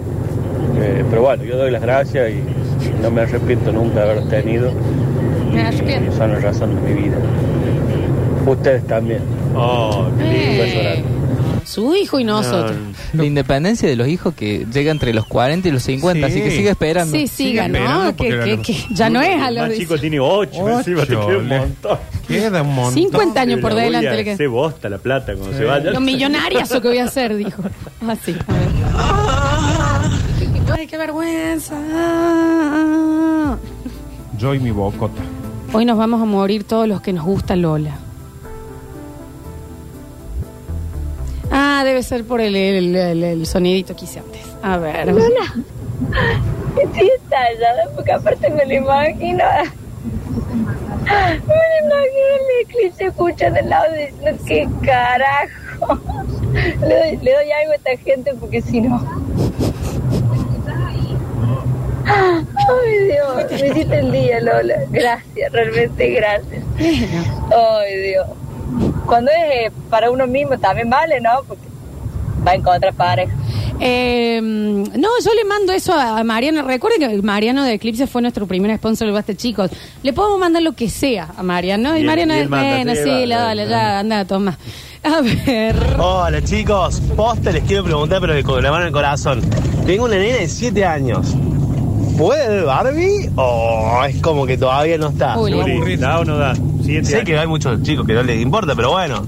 Eh, 0.80 1.04
pero 1.10 1.24
bueno, 1.24 1.44
yo 1.44 1.58
doy 1.58 1.72
las 1.72 1.82
gracias 1.82 2.30
y 2.30 3.02
no 3.02 3.12
me 3.12 3.24
arrepiento 3.24 3.74
nunca 3.74 3.96
de 3.96 4.02
haberlos 4.04 4.30
tenido. 4.30 4.72
Me 5.52 5.62
arrepiento. 5.64 6.10
Y 6.10 6.16
son 6.16 6.32
la 6.32 6.40
razón 6.40 6.74
de 6.74 6.94
mi 6.94 7.02
vida. 7.02 7.18
Ustedes 8.46 8.88
también. 8.88 9.20
Oh, 9.56 10.08
qué 10.18 10.24
lindo. 10.24 10.52
Un 10.52 10.58
beso 10.58 10.80
grande. 10.80 11.04
Su 11.66 11.96
hijo 11.96 12.20
y 12.20 12.24
nosotros. 12.24 12.78
La 13.14 13.26
independencia 13.26 13.90
de 13.90 13.96
los 13.96 14.08
hijos 14.08 14.36
que 14.36 14.68
llega 14.72 14.92
entre 14.92 15.14
los 15.16 15.26
40 15.26 15.68
y 15.68 15.72
los 15.72 15.82
50, 15.82 16.28
Sí. 16.28 16.34
así 16.34 16.44
que 16.44 16.52
sigue 16.56 16.70
esperando. 16.70 17.16
Sí, 17.18 17.26
siga, 17.28 17.66
esperando 17.66 18.04
¿no? 18.04 18.16
porque 18.16 18.30
Que, 18.30 18.44
que- 18.58 18.62
que 18.62 18.78
ya 18.94 19.10
no 19.10 19.20
es 19.22 19.42
a 19.42 19.48
El 19.50 19.56
los 19.56 19.68
más 19.70 19.78
chico 19.78 19.98
tiene 19.98 20.20
ocho, 20.20 20.70
encima 20.70 21.02
te 21.02 21.08
queda 21.08 21.26
un 21.26 21.50
le- 21.50 21.60
montón. 21.60 21.98
Queda 22.28 22.62
un 22.62 22.76
montón. 22.76 22.94
50 22.94 23.42
años 23.42 23.60
por 23.62 23.72
La 23.72 23.76
voy 23.84 23.84
delante. 23.86 24.10
a 24.10 24.24
queda. 24.24 24.34
hacer 24.36 24.50
bosta 24.50 24.90
la 24.90 24.98
plata 25.00 25.34
cuando 25.36 25.58
se 25.58 25.64
vaya. 25.64 25.90
Lo 25.92 26.00
millonariazo 26.02 26.82
que 26.82 26.88
voy 26.90 26.98
a 27.00 27.06
hacer, 27.06 27.36
dijo. 27.36 27.64
Así, 28.08 28.36
a 28.48 28.54
ver. 28.54 28.70
Ay, 30.80 30.88
qué 30.88 30.98
vergüenza. 30.98 31.76
Yo 34.38 34.54
y 34.54 34.60
mi 34.60 34.72
bocota. 34.72 35.22
Hoy 35.74 35.86
nos 35.86 35.98
vamos 35.98 36.22
a 36.22 36.26
morir 36.26 36.64
todos 36.64 36.88
los 36.88 37.02
que 37.02 37.12
nos 37.14 37.26
gusta 37.26 37.56
Lola. 37.56 37.98
Ah, 41.78 41.84
debe 41.84 42.04
ser 42.04 42.24
por 42.24 42.40
el, 42.40 42.56
el- 42.56 42.96
el- 42.96 43.22
el 43.24 43.46
sonidito 43.46 43.98
que 43.98 44.06
hice 44.06 44.20
antes. 44.20 44.40
A 44.64 44.78
ver. 44.78 45.10
Estoy 45.10 47.10
estallada 47.18 47.90
porque 47.94 48.14
aparte 48.14 48.50
me 48.50 48.66
lo 48.66 48.74
imagino. 48.76 49.44
Me 51.04 51.04
lo 51.04 51.86
imagino 51.86 52.28
el 52.32 52.62
eclipse 52.70 53.06
escuchando 53.08 53.60
al 53.60 53.70
lado 53.70 53.88
diciendo 53.94 54.42
qué 54.48 54.70
carajo. 54.86 56.00
Le 56.80 56.96
doy, 56.98 57.18
le 57.18 57.34
doy 57.34 57.52
algo 57.52 57.74
a 57.74 57.76
esta 57.76 57.98
gente 57.98 58.34
porque 58.40 58.62
si 58.62 58.80
no. 58.80 59.06
Ay 62.08 63.00
Dios, 63.10 63.36
me 63.52 63.68
hiciste 63.68 64.00
el 64.00 64.12
día 64.14 64.40
Lola. 64.40 64.76
Gracias, 64.92 65.52
realmente 65.52 66.10
gracias. 66.12 66.64
Ay 66.80 67.98
Dios. 68.02 68.28
Cuando 69.06 69.32
es 69.32 69.68
eh, 69.68 69.72
para 69.90 70.12
uno 70.12 70.28
mismo 70.28 70.58
también 70.58 70.90
vale, 70.90 71.22
¿no? 71.22 71.44
Porque 71.48 71.68
va 72.46 72.52
a 72.52 72.56
encontrar 72.56 72.94
pareja. 72.94 73.34
Eh, 73.80 74.40
no, 74.42 75.10
yo 75.24 75.34
le 75.34 75.44
mando 75.46 75.74
eso 75.74 75.94
a 75.94 76.24
Mariano. 76.24 76.62
Recuerden 76.64 77.10
que 77.10 77.22
Mariano 77.22 77.64
de 77.64 77.74
Eclipse 77.74 78.08
fue 78.08 78.22
nuestro 78.22 78.48
primer 78.48 78.76
sponsor 78.78 79.08
del 79.08 79.14
Basta 79.14 79.36
Chicos. 79.36 79.72
Le 80.02 80.14
podemos 80.14 80.40
mandar 80.40 80.62
lo 80.64 80.74
que 80.74 80.90
sea 80.90 81.30
a 81.38 81.44
Mariano. 81.44 81.98
Y, 81.98 82.02
Y 82.02 82.04
Mariano 82.06 82.34
es, 82.34 82.50
bueno, 82.50 82.94
sí, 82.96 83.28
dale, 83.28 83.68
ya, 83.68 84.00
anda, 84.00 84.26
toma. 84.26 84.58
A 85.04 85.22
ver. 85.22 85.76
Hola 86.00 86.42
chicos, 86.42 87.00
posta 87.16 87.52
les 87.52 87.64
quiero 87.66 87.84
preguntar, 87.84 88.20
pero 88.20 88.42
con 88.44 88.64
la 88.64 88.72
mano 88.72 88.84
en 88.84 88.88
el 88.88 88.94
corazón. 88.94 89.42
Tengo 89.86 90.06
una 90.06 90.18
nena 90.18 90.38
de 90.38 90.48
7 90.48 90.84
años. 90.84 91.36
¿Puede 92.18 92.48
ver 92.48 92.64
Barbie 92.64 93.30
o 93.36 94.04
es 94.08 94.20
como 94.22 94.48
que 94.48 94.58
todavía 94.58 94.98
no 94.98 95.10
está? 95.10 95.38
Uy, 95.38 95.98
¿Da 95.98 96.20
o 96.20 96.26
no 96.26 96.38
da? 96.38 96.56
Siete 96.86 97.06
Sé 97.06 97.16
años. 97.16 97.26
que 97.26 97.38
hay 97.40 97.48
muchos 97.48 97.82
chicos 97.82 98.06
que 98.06 98.14
no 98.14 98.24
les 98.24 98.42
importa, 98.42 98.76
pero 98.76 98.92
bueno. 98.92 99.28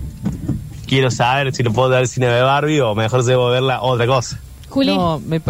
Quiero 0.85 1.11
saber 1.11 1.53
si 1.53 1.63
le 1.63 1.71
puedo 1.71 1.89
dar 1.89 2.07
cine 2.07 2.27
de 2.27 2.41
Barbie 2.41 2.79
o 2.81 2.95
mejor 2.95 3.23
se 3.23 3.31
debo 3.31 3.49
verla 3.49 3.81
otra 3.81 4.05
cosa. 4.05 4.39
Juli. 4.69 4.95
No, 4.95 5.19
me 5.19 5.41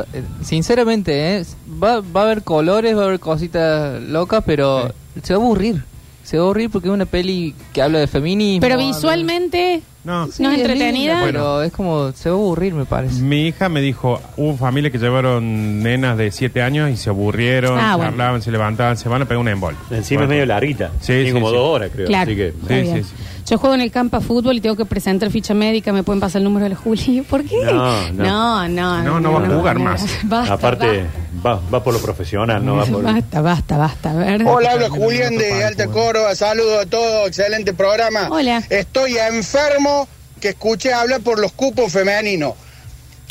sinceramente, 0.42 1.38
¿eh? 1.38 1.46
va, 1.84 2.02
va 2.02 2.22
a 2.22 2.24
haber 2.24 2.44
colores, 2.44 2.96
va 2.96 3.02
a 3.02 3.06
haber 3.06 3.20
cositas 3.20 4.02
locas, 4.02 4.44
pero 4.46 4.92
se 5.22 5.34
va 5.34 5.40
a 5.40 5.44
aburrir. 5.44 5.84
Se 6.28 6.36
va 6.38 6.44
a 6.44 6.46
aburrir 6.48 6.70
porque 6.70 6.90
es 6.90 6.94
una 6.94 7.06
peli 7.06 7.56
que 7.72 7.82
habla 7.82 8.00
de 8.00 8.08
feminismo. 8.08 8.60
Pero 8.60 8.78
visualmente 8.78 9.82
No. 10.04 10.26
no 10.26 10.28
es 10.28 10.40
entretenida. 10.42 10.92
linda, 11.14 11.22
pero 11.26 11.62
es 11.64 11.72
como, 11.72 12.12
se 12.12 12.30
va 12.30 12.36
a 12.36 12.40
aburrir, 12.40 12.74
me 12.74 12.84
parece. 12.84 13.22
Mi 13.22 13.48
hija 13.48 13.70
me 13.70 13.80
dijo, 13.80 14.20
hubo 14.36 14.58
familias 14.58 14.92
que 14.92 14.98
llevaron 15.00 15.82
nenas 15.82 16.18
de 16.18 16.30
7 16.32 16.62
años 16.62 16.90
y 16.92 16.98
se 16.98 17.10
aburrieron, 17.10 17.80
Ah, 17.80 17.96
bueno. 17.96 18.12
charlaban, 18.12 18.42
se 18.42 18.52
levantaban, 18.52 18.98
se 18.98 19.08
van 19.08 19.22
a 19.22 19.26
pegar 19.26 19.40
una 19.40 19.52
embol. 19.52 19.76
Encima 19.90 20.24
es 20.24 20.30
medio 20.30 20.46
larguita. 20.46 20.92
Sí, 21.00 21.14
Tiene 21.14 21.28
sí, 21.28 21.32
como 21.34 21.50
sí. 21.50 21.56
dos 21.56 21.64
horas, 21.76 21.92
creo. 21.94 22.08
Claro. 22.08 22.30
Así 22.30 22.36
que. 22.36 22.48
Está 22.48 22.68
Sí, 22.68 22.86
sí, 22.86 23.04
sí. 23.04 23.24
Yo 23.50 23.58
juego 23.58 23.76
en 23.76 23.82
el 23.82 23.92
campo 23.92 24.18
a 24.18 24.22
fútbol 24.22 24.58
y 24.58 24.62
tengo 24.62 24.76
que 24.76 24.84
presentar 24.84 25.32
ficha 25.32 25.54
médica. 25.54 25.94
¿Me 25.94 26.04
pueden 26.04 26.20
pasar 26.20 26.40
el 26.40 26.44
número 26.44 26.66
de 26.66 26.72
la 26.72 26.76
Juli? 26.76 27.22
¿Por 27.30 27.46
qué? 27.46 27.56
No, 27.64 28.12
no. 28.12 28.68
no. 28.68 28.68
No, 28.68 29.04
No, 29.04 29.20
no 29.22 29.34
va 29.34 29.48
a 29.48 29.50
jugar 29.50 29.80
más. 29.80 30.06
Basta, 30.24 30.54
Aparte, 30.54 31.06
va, 31.46 31.62
va 31.74 31.82
por 31.84 31.94
lo 31.94 32.02
profesional, 32.02 32.66
no 32.66 32.76
va 32.76 32.86
por. 32.86 33.04
Basta, 33.04 33.42
basta, 33.42 33.78
basta. 33.78 34.12
A 34.12 34.14
ver. 34.16 34.44
Hola, 34.46 34.72
habla 34.72 34.90
Julián 34.90 35.38
de 35.38 35.64
Alta 35.64 35.88
Córdoba, 35.88 36.36
saludos 36.36 36.84
a 36.84 36.86
todos, 36.90 37.28
excelente 37.28 37.74
programa. 37.74 38.28
Hola. 38.30 38.62
Estoy 38.70 39.18
enfermo 39.18 40.08
que 40.42 40.50
escuché 40.50 40.94
hablar 40.94 41.22
por 41.22 41.40
los 41.40 41.54
cupos 41.54 41.92
femeninos. 41.92 42.54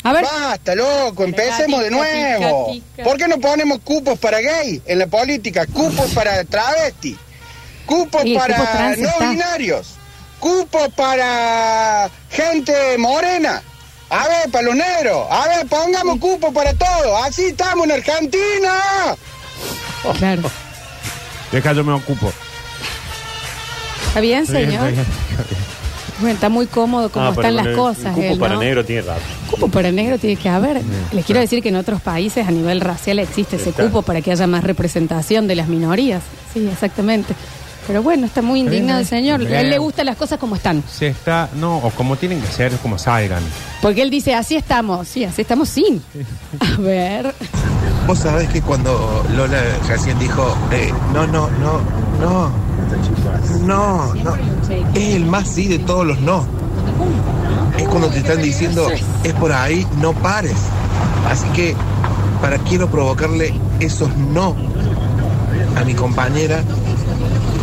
A 0.03 0.13
ver. 0.13 0.23
Basta, 0.23 0.73
loco, 0.73 1.23
empecemos 1.25 1.81
de 1.83 1.91
nuevo. 1.91 2.73
¿Por 3.03 3.17
qué 3.17 3.27
no 3.27 3.37
ponemos 3.37 3.79
cupos 3.83 4.17
para 4.17 4.39
gay 4.39 4.81
en 4.85 4.99
la 4.99 5.07
política? 5.07 5.65
Cupos 5.67 6.11
para 6.11 6.43
travesti, 6.43 7.15
cupos 7.85 8.23
para 8.35 8.95
no 8.95 9.09
binarios, 9.29 9.96
cupos 10.39 10.87
para 10.95 12.09
gente 12.29 12.73
morena. 12.97 13.61
A 14.09 14.27
ver, 14.27 14.49
para 14.51 14.63
los 14.65 14.75
negros. 14.75 15.27
A 15.29 15.47
ver, 15.49 15.67
pongamos 15.67 16.17
cupos 16.19 16.53
para 16.53 16.73
todos. 16.73 17.25
Así 17.25 17.45
estamos 17.47 17.85
en 17.85 17.91
Argentina. 17.91 18.73
Claro. 20.17 20.43
Deja, 21.51 21.73
yo 21.73 21.83
me 21.83 21.93
ocupo. 21.93 22.31
¿Está 24.07 24.21
bien, 24.21 24.43
Está 24.43 24.57
bien, 24.59 24.71
señor? 24.71 24.93
Bueno, 26.19 26.33
está 26.33 26.49
muy 26.49 26.65
cómodo 26.65 27.09
como 27.11 27.27
Ah, 27.27 27.31
pero 27.35 27.47
están 27.49 27.55
las 27.65 27.75
cosas. 27.75 28.13
cupo 28.15 28.21
él, 28.33 28.39
para 28.39 28.55
¿no? 28.55 28.61
negro 28.61 28.83
tiene 28.83 29.03
rato. 29.03 29.21
Cupo 29.51 29.67
para 29.67 29.91
negro 29.91 30.17
tiene 30.17 30.35
que 30.35 30.49
haber. 30.49 30.81
Les 31.11 31.25
quiero 31.25 31.39
decir 31.41 31.61
que 31.61 31.69
en 31.69 31.75
otros 31.75 32.01
países 32.01 32.47
a 32.47 32.51
nivel 32.51 32.81
racial 32.81 33.19
existe 33.19 33.57
ese 33.57 33.69
Está. 33.69 33.83
cupo 33.83 34.01
para 34.01 34.21
que 34.21 34.31
haya 34.31 34.47
más 34.47 34.63
representación 34.63 35.47
de 35.47 35.55
las 35.55 35.67
minorías. 35.67 36.23
Sí, 36.53 36.67
exactamente. 36.71 37.35
Pero 37.87 38.03
bueno, 38.03 38.25
está 38.25 38.41
muy 38.41 38.59
indignado 38.59 38.99
el 38.99 39.05
bien. 39.05 39.23
señor. 39.23 39.41
A 39.41 39.61
él 39.61 39.69
le 39.69 39.77
gustan 39.77 40.05
las 40.07 40.17
cosas 40.17 40.37
como 40.37 40.55
están. 40.55 40.83
Se 40.87 41.07
está, 41.07 41.49
no, 41.55 41.77
o 41.77 41.89
como 41.91 42.17
tienen 42.17 42.41
que 42.41 42.47
ser, 42.47 42.73
como 42.79 42.97
salgan. 42.97 43.41
Porque 43.81 44.01
él 44.01 44.09
dice, 44.09 44.35
así 44.35 44.57
estamos. 44.57 45.07
Sí, 45.07 45.23
así 45.23 45.41
estamos 45.41 45.69
sin. 45.69 46.03
A 46.59 46.81
ver. 46.81 47.33
Vos 48.05 48.19
sabés 48.19 48.49
que 48.49 48.61
cuando 48.61 49.25
Lola 49.35 49.61
recién 49.87 50.19
dijo, 50.19 50.55
eh, 50.71 50.91
no, 51.13 51.25
no, 51.27 51.49
no, 51.49 51.81
no, 52.19 52.51
no, 53.65 54.13
no, 54.13 54.35
es 54.93 55.15
el 55.15 55.25
más 55.25 55.47
sí 55.47 55.67
de 55.67 55.79
todos 55.79 56.05
los 56.05 56.19
no. 56.21 56.45
Es 57.77 57.87
cuando 57.87 58.09
te 58.09 58.19
están 58.19 58.41
diciendo, 58.41 58.89
es 59.23 59.33
por 59.33 59.51
ahí, 59.51 59.85
no 60.01 60.13
pares. 60.13 60.55
Así 61.29 61.47
que, 61.49 61.75
para 62.41 62.57
quiero 62.59 62.89
provocarle 62.89 63.53
esos 63.79 64.15
no 64.15 64.55
a 65.75 65.83
mi 65.83 65.93
compañera, 65.93 66.63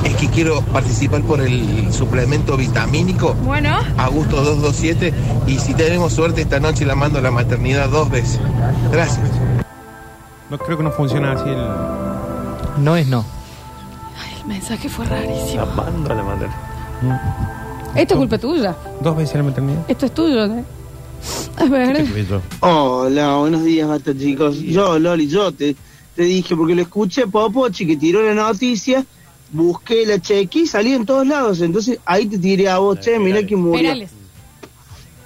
es 0.05 0.15
que 0.17 0.29
quiero 0.29 0.61
participar 0.61 1.23
por 1.23 1.41
el 1.41 1.93
suplemento 1.93 2.57
vitamínico. 2.57 3.35
Bueno. 3.35 3.79
Augusto 3.97 4.37
227 4.37 5.13
y 5.47 5.59
si 5.59 5.75
tenemos 5.75 6.13
suerte 6.13 6.43
esta 6.43 6.61
noche 6.61 6.85
la 6.85 6.95
mando 6.95 7.19
a 7.19 7.23
la 7.23 7.31
maternidad 7.31 7.89
dos 7.89 8.11
veces. 8.11 8.41
Gracias. 8.93 9.31
No 10.51 10.59
creo 10.59 10.77
que 10.77 10.85
no 10.85 10.93
funciona 10.93 11.33
así 11.33 11.49
el. 11.49 12.85
No 12.85 12.97
es 12.97 13.07
no. 13.07 13.25
El 14.39 14.47
mensaje 14.47 14.89
fue 14.89 15.07
rarísimo. 15.07 15.65
La 15.65 15.75
mando 15.75 16.13
a 16.13 16.15
la 16.15 16.23
madre. 16.23 16.49
Esto 17.95 18.15
es 18.15 18.19
culpa 18.19 18.39
tuya. 18.39 18.77
Dos 19.01 19.17
veces 19.17 19.37
la 19.37 19.43
maternidad. 19.45 19.85
Esto 19.89 20.07
es 20.07 20.15
tuyo. 20.15 20.45
¿eh? 20.45 20.65
A 21.57 21.65
ver. 21.65 22.05
Hola, 22.61 23.37
buenos 23.37 23.65
días, 23.65 23.89
basta 23.89 24.17
chicos. 24.17 24.59
Yo, 24.61 24.99
Loli, 24.99 25.29
yo 25.29 25.53
te, 25.53 25.75
te 26.15 26.23
dije, 26.23 26.57
porque 26.57 26.75
lo 26.75 26.83
escuché 26.83 27.27
Popochi 27.27 27.87
que 27.87 27.97
tiró 27.97 28.23
la 28.23 28.35
noticia, 28.35 29.05
busqué, 29.53 30.05
la 30.07 30.21
chequé 30.21 30.61
y 30.61 30.67
salí 30.67 30.93
en 30.95 31.07
todos 31.07 31.27
lados. 31.27 31.61
Entonces 31.61 31.99
ahí 32.05 32.27
te 32.27 32.39
tiré 32.39 32.69
a 32.69 32.79
vos, 32.79 33.01
che, 33.01 33.19
mira 33.19 33.43
que 33.45 33.57
murió. 33.57 33.83
Perales. 33.83 34.11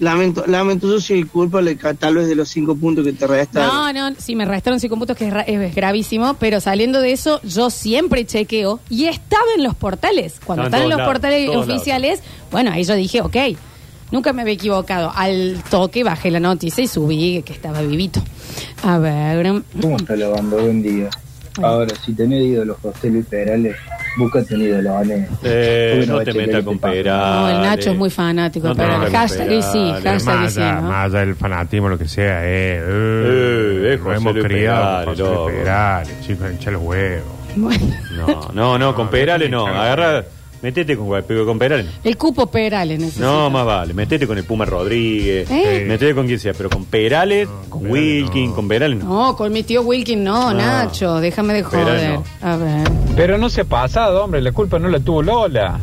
Lamento, 0.01 0.45
lamento, 0.47 0.87
yo 0.89 1.01
soy 1.01 1.25
culpable 1.25 1.77
ca- 1.77 1.93
tal 1.93 2.15
vez 2.15 2.29
de 2.29 2.37
los 2.37 2.49
cinco 2.49 2.77
puntos 2.77 3.05
que 3.05 3.13
te 3.13 3.27
restaron. 3.27 3.93
No, 3.95 4.11
no, 4.11 4.17
sí, 4.17 4.37
me 4.37 4.45
restaron 4.45 4.79
cinco 4.79 4.97
puntos, 4.97 5.17
que 5.17 5.27
es, 5.27 5.33
ra- 5.33 5.43
es 5.43 5.75
gravísimo, 5.75 6.35
pero 6.35 6.61
saliendo 6.61 7.01
de 7.01 7.11
eso, 7.11 7.41
yo 7.43 7.69
siempre 7.69 8.25
chequeo 8.25 8.79
y 8.89 9.07
estaba 9.07 9.43
en 9.57 9.65
los 9.65 9.75
portales. 9.75 10.41
Cuando 10.45 10.67
están 10.67 10.83
en 10.83 10.91
los 10.91 10.99
lados, 10.99 11.13
portales 11.13 11.49
lados. 11.49 11.69
oficiales, 11.69 12.21
bueno, 12.53 12.71
ahí 12.71 12.85
yo 12.85 12.95
dije, 12.95 13.23
ok, 13.23 13.37
nunca 14.13 14.33
me 14.33 14.43
había 14.43 14.55
equivocado. 14.55 15.11
Al 15.17 15.65
toque 15.69 16.05
bajé 16.05 16.31
la 16.31 16.39
noticia 16.39 16.85
y 16.85 16.87
subí 16.87 17.43
que 17.43 17.53
estaba 17.53 17.83
vivito. 17.83 18.23
A 18.85 18.99
ver. 18.99 19.65
¿Cómo 19.83 19.97
está 19.97 20.15
lavando? 20.15 20.59
Buen 20.59 20.81
día. 20.81 21.11
Ahora, 21.61 21.93
si 22.07 22.13
tenés 22.13 22.45
ídolos 22.45 22.77
José 22.81 23.11
Luis 23.11 23.27
Perales, 23.27 23.75
Búscate 24.19 24.55
un 24.55 24.63
idolone. 24.63 25.29
Eh, 25.45 25.95
Porque 25.95 26.07
no 26.13 26.19
te 26.25 26.33
metas 26.35 26.61
que 26.61 26.65
con. 26.65 26.79
Perales. 26.79 27.37
No, 27.37 27.49
el 27.51 27.63
Nacho 27.63 27.91
es 27.93 27.97
muy 27.97 28.11
fanático 28.11 28.69
No 28.69 28.75
de 28.75 28.81
te 28.81 28.87
Perales. 28.87 29.13
metas 29.13 29.31
con 29.33 29.39
Hashtag 29.39 29.53
y 29.59 29.63
sí, 29.63 29.93
Perales. 30.03 30.25
hashtag 30.25 30.35
y 30.35 30.39
más, 30.43 30.53
sí, 30.55 30.61
allá, 30.61 30.75
¿no? 30.75 30.83
más 30.83 31.05
allá 31.07 31.19
del 31.21 31.35
fanatismo, 31.37 31.89
lo 31.89 31.99
que 31.99 32.09
sea, 32.09 32.41
eh. 32.45 32.83
Eh, 32.85 33.91
es 33.95 34.01
lo 34.01 34.13
hemos 34.13 34.35
Luis 34.35 34.45
criado 34.45 35.15
Perales, 35.15 35.21
José 35.21 35.53
Perales, 35.57 36.21
chicos, 36.27 36.51
hincha 36.51 36.71
los 36.73 36.83
huevos. 36.83 37.27
Bueno, 37.57 37.87
No, 38.17 38.49
no, 38.53 38.79
no, 38.79 38.95
con 38.95 39.09
Perales 39.09 39.49
no. 39.51 39.67
Agarra, 39.67 40.25
metete 40.63 40.97
con, 40.97 41.09
con 41.23 41.59
Perales. 41.59 41.87
el 42.05 42.17
cupo 42.17 42.47
Perales 42.47 42.99
necesita. 42.99 43.25
No, 43.27 43.51
más 43.51 43.65
vale. 43.67 43.95
Metete 43.95 44.27
con 44.27 44.39
el 44.39 44.45
Puma 44.45 44.65
Rodríguez. 44.65 45.51
¿Eh? 45.51 45.85
Metete 45.87 46.15
con 46.15 46.27
quien 46.27 46.39
sea, 46.39 46.53
pero 46.55 46.69
con 46.71 46.85
Perales, 46.85 47.49
con 47.69 47.87
Wilkin, 47.91 48.53
con 48.53 48.69
Perales 48.69 48.99
no. 48.99 49.27
No, 49.29 49.37
con 49.37 49.53
mi 49.53 49.63
tío 49.63 49.83
Wilkin 49.83 50.23
no, 50.25 50.53
No. 50.53 50.59
Nacho, 50.59 51.21
déjame 51.21 51.55
de 51.55 51.65
Perales 51.65 52.19
joder. 52.19 52.21
no. 52.43 52.49
A 52.49 52.57
ver. 52.57 52.89
Pero 53.17 53.39
no 53.39 53.49
se 53.49 53.63
ha 53.63 53.65
pasado, 53.65 54.25
hombre, 54.25 54.41
la 54.41 54.53
culpa 54.53 54.79
no 54.79 54.89
la 54.89 55.01
tuvo 55.01 55.23
Lola. 55.23 55.79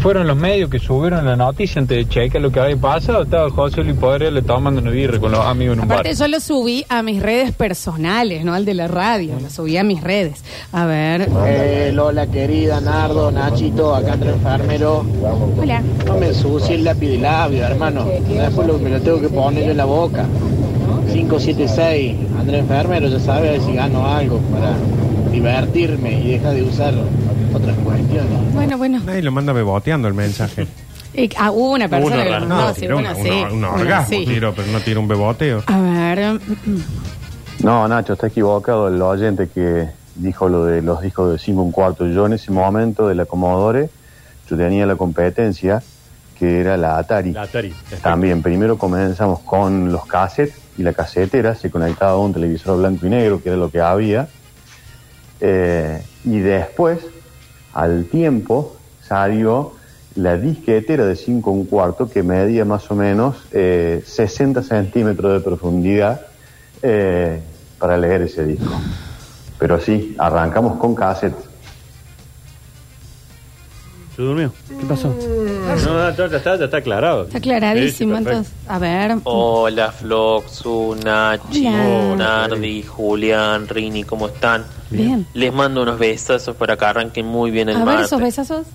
Fueron 0.00 0.28
los 0.28 0.36
medios 0.36 0.70
que 0.70 0.78
subieron 0.78 1.26
la 1.26 1.34
noticia 1.34 1.80
antes 1.80 1.96
de 1.96 2.08
checar 2.08 2.40
lo 2.40 2.52
que 2.52 2.60
había 2.60 2.76
pasado. 2.76 3.24
Estaba 3.24 3.50
José 3.50 3.82
Luis 3.82 3.96
Podrell 3.96 4.42
tomando 4.44 4.80
una 4.80 4.90
birra 4.90 5.18
con 5.18 5.32
los 5.32 5.44
amigos 5.44 5.74
en 5.74 5.82
un 5.82 5.88
bar. 5.88 5.98
Aparte 6.00 6.16
yo 6.16 6.28
lo 6.28 6.38
subí 6.38 6.84
a 6.88 7.02
mis 7.02 7.20
redes 7.20 7.52
personales, 7.52 8.44
no 8.44 8.54
al 8.54 8.64
de 8.64 8.74
la 8.74 8.86
radio, 8.86 9.34
lo 9.40 9.50
subí 9.50 9.76
a 9.76 9.82
mis 9.82 10.00
redes. 10.00 10.44
A 10.72 10.86
ver. 10.86 11.28
Eh, 11.46 11.90
Lola 11.92 12.28
querida, 12.28 12.80
Nardo, 12.80 13.32
Nachito, 13.32 13.94
acá 13.94 14.14
entre 14.14 14.30
enfermero. 14.30 15.04
Hola. 15.60 15.82
No 16.06 16.16
me 16.16 16.28
ensucie 16.28 16.76
el 16.76 16.84
lápiz 16.84 17.08
de 17.08 17.18
labio, 17.18 17.64
hermano. 17.64 18.06
Después 18.28 18.68
lo, 18.68 18.78
me 18.78 18.90
lo 18.90 19.00
tengo 19.00 19.20
que 19.20 19.28
poner 19.28 19.68
en 19.68 19.76
la 19.76 19.84
boca. 19.84 20.26
576, 21.12 22.16
Andrés 22.38 22.60
Enfermero, 22.60 23.08
ya 23.08 23.18
sabe, 23.18 23.48
a 23.48 23.52
ver 23.52 23.60
si 23.62 23.72
gano 23.72 24.06
algo 24.06 24.38
para 24.52 24.74
divertirme 25.32 26.20
y 26.20 26.32
deja 26.32 26.50
de 26.50 26.62
usar 26.62 26.94
otras 27.54 27.76
cuestiones. 27.78 28.54
Bueno, 28.54 28.78
bueno. 28.78 29.00
Nadie 29.04 29.22
lo 29.22 29.32
manda 29.32 29.52
beboteando 29.52 30.08
el 30.08 30.14
mensaje. 30.14 30.66
Eh, 31.14 31.28
ah, 31.38 31.50
hubo 31.50 31.72
una 31.72 31.88
persona 31.88 32.22
que 32.22 32.30
lo 32.30 32.40
mandó, 32.40 32.54
no, 32.56 32.74
sí, 32.74 32.80
tiró 32.82 32.94
bueno, 32.96 33.10
una- 33.10 33.22
sí. 33.22 33.30
una- 33.30 33.52
un 33.52 33.64
orgasmo, 33.80 34.08
sí. 34.18 34.26
tiro, 34.26 34.52
pero 34.54 34.68
no 34.70 34.80
tira 34.80 35.00
un 35.00 35.08
beboteo. 35.08 35.62
A 35.66 35.80
ver. 35.80 36.34
mm, 36.34 37.64
No, 37.64 37.88
Nacho, 37.88 38.12
está 38.12 38.28
equivocado 38.28 38.88
el 38.88 39.00
oyente 39.02 39.48
que 39.48 39.88
dijo 40.14 40.48
lo 40.48 40.64
de 40.66 40.80
los 40.82 41.00
discos 41.00 41.32
de 41.32 41.38
5 41.38 41.62
un 41.62 41.72
cuarto. 41.72 42.06
Yo 42.06 42.26
en 42.26 42.34
ese 42.34 42.52
momento 42.52 43.08
de 43.08 43.14
la 43.16 43.24
Commodore, 43.24 43.90
yo 44.48 44.56
tenía 44.56 44.86
la 44.86 44.94
competencia 44.96 45.82
que 46.38 46.60
era 46.60 46.76
la 46.76 46.98
Atari. 46.98 47.32
La 47.32 47.42
Atari. 47.42 47.74
También, 48.00 48.42
primero 48.42 48.78
comenzamos 48.78 49.40
con 49.40 49.90
los 49.90 50.06
cassettes 50.06 50.54
y 50.76 50.82
la 50.84 50.92
casetera 50.92 51.56
se 51.56 51.68
conectaba 51.70 52.12
a 52.12 52.18
un 52.18 52.32
televisor 52.32 52.78
blanco 52.78 53.06
y 53.06 53.10
negro, 53.10 53.42
que 53.42 53.48
era 53.48 53.58
lo 53.58 53.70
que 53.70 53.80
había. 53.80 54.28
Eh, 55.40 56.00
y 56.24 56.38
después, 56.38 56.98
al 57.72 58.06
tiempo, 58.06 58.76
salió 59.02 59.72
la 60.14 60.36
disquetera 60.36 61.06
de 61.06 61.16
5 61.16 61.50
un 61.50 61.66
cuarto 61.66 62.10
que 62.10 62.22
medía 62.22 62.64
más 62.64 62.90
o 62.90 62.96
menos 62.96 63.36
eh, 63.52 64.02
60 64.04 64.62
centímetros 64.62 65.32
de 65.32 65.40
profundidad 65.40 66.22
eh, 66.82 67.40
para 67.78 67.96
leer 67.96 68.22
ese 68.22 68.44
disco. 68.44 68.72
Pero 69.58 69.80
sí, 69.80 70.16
arrancamos 70.18 70.78
con 70.78 70.94
cassette. 70.94 71.47
¿Se 74.18 74.24
durmió? 74.24 74.52
¿Qué 74.68 74.84
pasó? 74.84 75.14
No, 75.84 75.94
no, 76.10 76.10
ya 76.16 76.24
está, 76.36 76.56
ya 76.56 76.64
está 76.64 76.78
aclarado. 76.78 77.22
Está 77.26 77.38
aclaradísimo, 77.38 78.16
Sí, 78.16 78.18
sí, 78.18 78.24
perfecto. 78.24 78.30
entonces. 78.30 78.52
A 78.66 78.78
ver. 78.80 79.16
Hola 79.22 79.92
Floxu, 79.92 80.96
Nachi, 81.04 81.64
Hola. 81.68 82.16
Nardi, 82.48 82.82
Julián, 82.82 83.68
Rini, 83.68 84.02
¿cómo 84.02 84.26
están? 84.26 84.64
Bien. 84.90 85.24
Les 85.34 85.52
mando 85.54 85.82
unos 85.84 86.00
besazos 86.00 86.56
para 86.56 86.76
que 86.76 86.84
arranquen 86.84 87.26
muy 87.26 87.52
bien 87.52 87.68
el 87.68 87.76
A 87.76 87.84
ver 87.84 88.00
esos 88.00 88.20
besazos. 88.20 88.66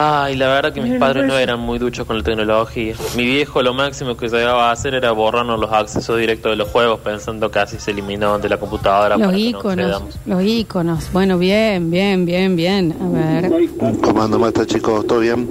Ay, 0.00 0.36
la 0.36 0.46
verdad 0.46 0.72
que 0.72 0.80
mis 0.80 0.94
padres 0.94 1.26
no 1.26 1.36
eran 1.36 1.58
muy 1.58 1.78
duchos 1.80 2.06
con 2.06 2.18
la 2.18 2.22
tecnología. 2.22 2.94
Mi 3.16 3.24
viejo 3.24 3.62
lo 3.62 3.74
máximo 3.74 4.16
que 4.16 4.28
llegaba 4.28 4.68
a 4.68 4.72
hacer 4.72 4.94
era 4.94 5.10
borrarnos 5.10 5.58
los 5.58 5.72
accesos 5.72 6.16
directos 6.18 6.52
de 6.52 6.56
los 6.56 6.68
juegos 6.68 7.00
pensando 7.00 7.50
que 7.50 7.58
así 7.58 7.78
se 7.80 7.90
eliminaban 7.90 8.40
de 8.40 8.48
la 8.48 8.58
computadora 8.58 9.16
Los 9.16 9.32
no 9.32 9.58
accedamos. 9.58 10.14
Los 10.24 10.42
íconos. 10.44 11.12
Bueno, 11.12 11.36
bien, 11.36 11.90
bien, 11.90 12.24
bien, 12.24 12.54
bien. 12.54 12.94
A 13.00 13.08
ver. 13.08 13.68
Comando 14.00 14.38
Mata, 14.38 14.64
chicos, 14.64 15.04
¿todo 15.04 15.18
bien? 15.18 15.48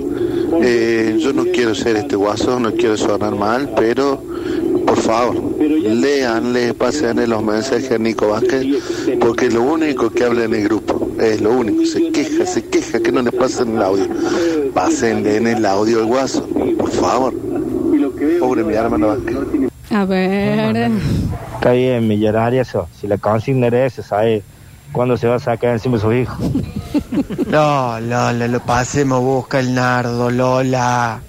Eh, 0.62 1.18
yo 1.20 1.34
no 1.34 1.44
quiero 1.44 1.76
ser 1.76 1.98
este 1.98 2.16
guaso, 2.16 2.58
no 2.58 2.72
quiero 2.72 2.96
sonar 2.96 3.36
mal, 3.36 3.70
pero 3.76 4.24
por 4.88 4.98
favor, 4.98 5.60
leanle, 5.60 6.74
pásenle 6.74 7.28
los 7.28 7.44
mensajes 7.44 7.92
a 7.92 7.98
Nico 7.98 8.30
Vázquez, 8.30 8.66
porque 9.20 9.52
lo 9.52 9.64
único 9.64 10.10
que 10.10 10.24
habla 10.24 10.46
en 10.46 10.54
el 10.54 10.64
grupo 10.64 10.87
es 11.20 11.42
lo 11.42 11.52
único. 11.52 11.86
Se 11.86 12.12
queja, 12.12 12.46
se 12.46 12.66
queja 12.66 13.00
que 13.00 13.12
no 13.12 13.22
le 13.22 13.32
pasen 13.32 13.76
el 13.76 13.82
audio. 13.84 14.08
Pásenle 14.74 15.38
en 15.38 15.48
el 15.48 15.66
audio 15.66 16.00
al 16.00 16.06
guaso, 16.06 16.48
por 16.78 16.92
favor. 16.92 17.34
Pobre 18.40 18.64
mi 18.64 18.74
hermano 18.74 19.08
Vázquez. 19.08 19.36
A 19.92 20.06
ver. 20.06 20.92
Está 21.56 21.72
bien, 21.72 22.08
millonaria 22.08 22.62
eso. 22.62 22.88
Si 23.00 23.08
la 23.08 23.18
consigna 23.18 23.68
era 23.68 23.86
esa, 23.86 24.04
¿sabes 24.04 24.44
cuándo 24.92 25.18
se 25.18 25.28
va 25.28 25.36
a 25.36 25.40
sacar 25.40 25.72
encima 25.74 25.96
de 25.98 26.02
sus 26.02 26.14
hijos? 26.14 26.38
No, 27.48 27.98
Lola, 28.02 28.48
lo 28.48 28.60
pasemos, 28.60 29.22
busca 29.22 29.60
el 29.62 29.74
nardo, 29.74 30.30
Lola. 30.30 31.22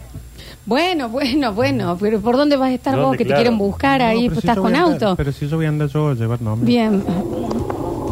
Bueno, 0.66 1.08
bueno, 1.08 1.52
bueno. 1.54 1.96
Pero 2.00 2.20
¿por 2.20 2.36
dónde 2.36 2.56
vas 2.56 2.70
a 2.70 2.74
estar 2.74 2.98
vos 2.98 3.16
que 3.16 3.24
te 3.24 3.32
quieren 3.34 3.56
buscar 3.56 4.00
No, 4.00 4.06
ahí? 4.08 4.28
pues 4.28 4.40
si 4.40 4.46
estás 4.48 4.58
con 4.58 4.74
a 4.74 4.80
andar- 4.84 4.92
auto. 4.94 5.16
Pero 5.16 5.30
si 5.32 5.46
yo 5.48 5.56
voy 5.56 5.66
a 5.66 5.68
andar 5.68 5.88
yo 5.88 6.08
a 6.08 6.14
llevar 6.14 6.42
nombre. 6.42 6.66
Bien. 6.66 7.04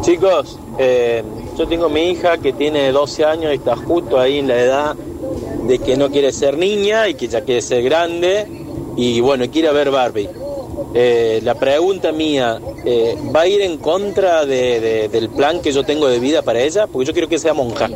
Chicos, 0.01 0.57
eh, 0.79 1.21
yo 1.57 1.67
tengo 1.67 1.89
mi 1.89 2.09
hija 2.11 2.37
que 2.37 2.53
tiene 2.53 2.91
12 2.91 3.25
años 3.25 3.51
y 3.51 3.55
está 3.55 3.75
justo 3.75 4.19
ahí 4.19 4.39
en 4.39 4.47
la 4.47 4.59
edad 4.59 4.95
de 4.95 5.79
que 5.79 5.97
no 5.97 6.09
quiere 6.09 6.31
ser 6.31 6.57
niña 6.57 7.07
y 7.09 7.15
que 7.15 7.27
ya 7.27 7.41
quiere 7.41 7.61
ser 7.61 7.83
grande 7.83 8.45
y 8.95 9.19
bueno, 9.21 9.45
quiere 9.51 9.71
ver 9.73 9.91
Barbie. 9.91 10.29
Eh, 10.93 11.41
la 11.43 11.55
pregunta 11.55 12.11
mía, 12.11 12.59
eh, 12.85 13.15
¿va 13.35 13.41
a 13.41 13.47
ir 13.47 13.61
en 13.61 13.77
contra 13.77 14.45
de- 14.45 14.79
de- 14.79 15.09
del 15.09 15.29
plan 15.29 15.61
que 15.61 15.71
yo 15.71 15.83
tengo 15.83 16.07
de 16.07 16.19
vida 16.19 16.41
para 16.41 16.61
ella? 16.61 16.87
Porque 16.87 17.07
yo 17.07 17.13
quiero 17.13 17.27
que 17.27 17.37
sea 17.39 17.53
monja. 17.53 17.89